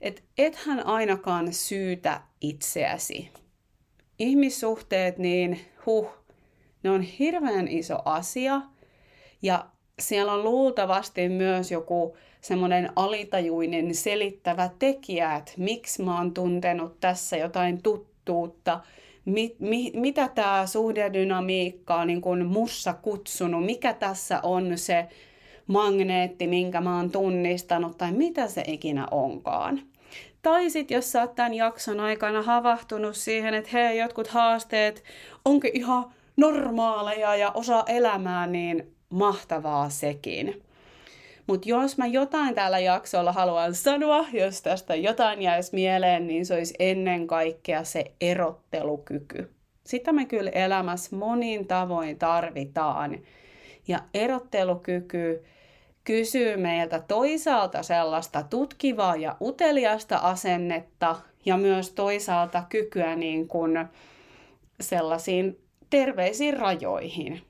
et 0.00 0.24
ethän 0.38 0.86
ainakaan 0.86 1.52
syytä 1.52 2.20
itseäsi. 2.40 3.30
Ihmissuhteet, 4.18 5.18
niin 5.18 5.60
huh, 5.86 6.08
ne 6.82 6.90
on 6.90 7.02
hirveän 7.02 7.68
iso 7.68 7.98
asia 8.04 8.60
ja 9.42 9.66
siellä 9.98 10.32
on 10.32 10.44
luultavasti 10.44 11.28
myös 11.28 11.70
joku 11.70 12.16
semmoinen 12.40 12.92
alitajuinen 12.96 13.94
selittävä 13.94 14.70
tekijä, 14.78 15.36
että 15.36 15.52
miksi 15.56 16.02
mä 16.02 16.18
oon 16.18 16.34
tuntenut 16.34 17.00
tässä 17.00 17.36
jotain 17.36 17.82
tuttuutta, 17.82 18.80
mi, 19.24 19.56
mi, 19.58 19.92
mitä 19.94 20.28
tämä 20.28 20.66
suhdedynamiikka 20.66 21.94
on 21.94 22.06
niin 22.06 22.20
kuin 22.20 22.46
mussa 22.46 22.94
kutsunut, 22.94 23.66
mikä 23.66 23.94
tässä 23.94 24.40
on 24.42 24.78
se 24.78 25.08
magneetti, 25.66 26.46
minkä 26.46 26.80
mä 26.80 26.96
oon 26.96 27.10
tunnistanut, 27.10 27.98
tai 27.98 28.12
mitä 28.12 28.48
se 28.48 28.64
ikinä 28.66 29.06
onkaan. 29.10 29.89
Tai 30.42 30.70
sitten 30.70 30.94
jos 30.94 31.12
sä 31.12 31.20
oot 31.20 31.34
tämän 31.34 31.54
jakson 31.54 32.00
aikana 32.00 32.42
havahtunut 32.42 33.16
siihen, 33.16 33.54
että 33.54 33.70
hei, 33.72 33.98
jotkut 33.98 34.26
haasteet 34.26 35.04
onkin 35.44 35.70
ihan 35.74 36.12
normaaleja 36.36 37.36
ja 37.36 37.50
osa 37.50 37.84
elämää, 37.86 38.46
niin 38.46 38.94
mahtavaa 39.10 39.88
sekin. 39.88 40.62
Mutta 41.46 41.68
jos 41.68 41.98
mä 41.98 42.06
jotain 42.06 42.54
tällä 42.54 42.78
jaksolla 42.78 43.32
haluan 43.32 43.74
sanoa, 43.74 44.26
jos 44.32 44.62
tästä 44.62 44.94
jotain 44.94 45.42
jäisi 45.42 45.74
mieleen, 45.74 46.26
niin 46.26 46.46
se 46.46 46.54
olisi 46.54 46.74
ennen 46.78 47.26
kaikkea 47.26 47.84
se 47.84 48.04
erottelukyky. 48.20 49.50
Sitä 49.86 50.12
me 50.12 50.24
kyllä 50.24 50.50
elämässä 50.50 51.16
monin 51.16 51.66
tavoin 51.66 52.18
tarvitaan. 52.18 53.18
Ja 53.88 53.98
erottelukyky 54.14 55.44
kysyy 56.10 56.56
meiltä 56.56 56.98
toisaalta 56.98 57.82
sellaista 57.82 58.42
tutkivaa 58.42 59.16
ja 59.16 59.36
uteliasta 59.40 60.16
asennetta 60.16 61.16
ja 61.44 61.56
myös 61.56 61.90
toisaalta 61.90 62.62
kykyä 62.68 63.16
niin 63.16 63.48
kuin 63.48 63.88
sellaisiin 64.80 65.60
terveisiin 65.90 66.56
rajoihin. 66.56 67.42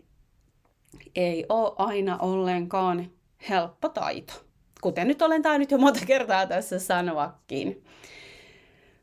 Ei 1.16 1.46
ole 1.48 1.72
aina 1.78 2.18
ollenkaan 2.18 3.10
helppo 3.48 3.88
taito. 3.88 4.32
Kuten 4.80 5.08
nyt 5.08 5.22
olen 5.22 5.42
tainnut 5.42 5.70
jo 5.70 5.78
monta 5.78 6.06
kertaa 6.06 6.46
tässä 6.46 6.78
sanoakin. 6.78 7.84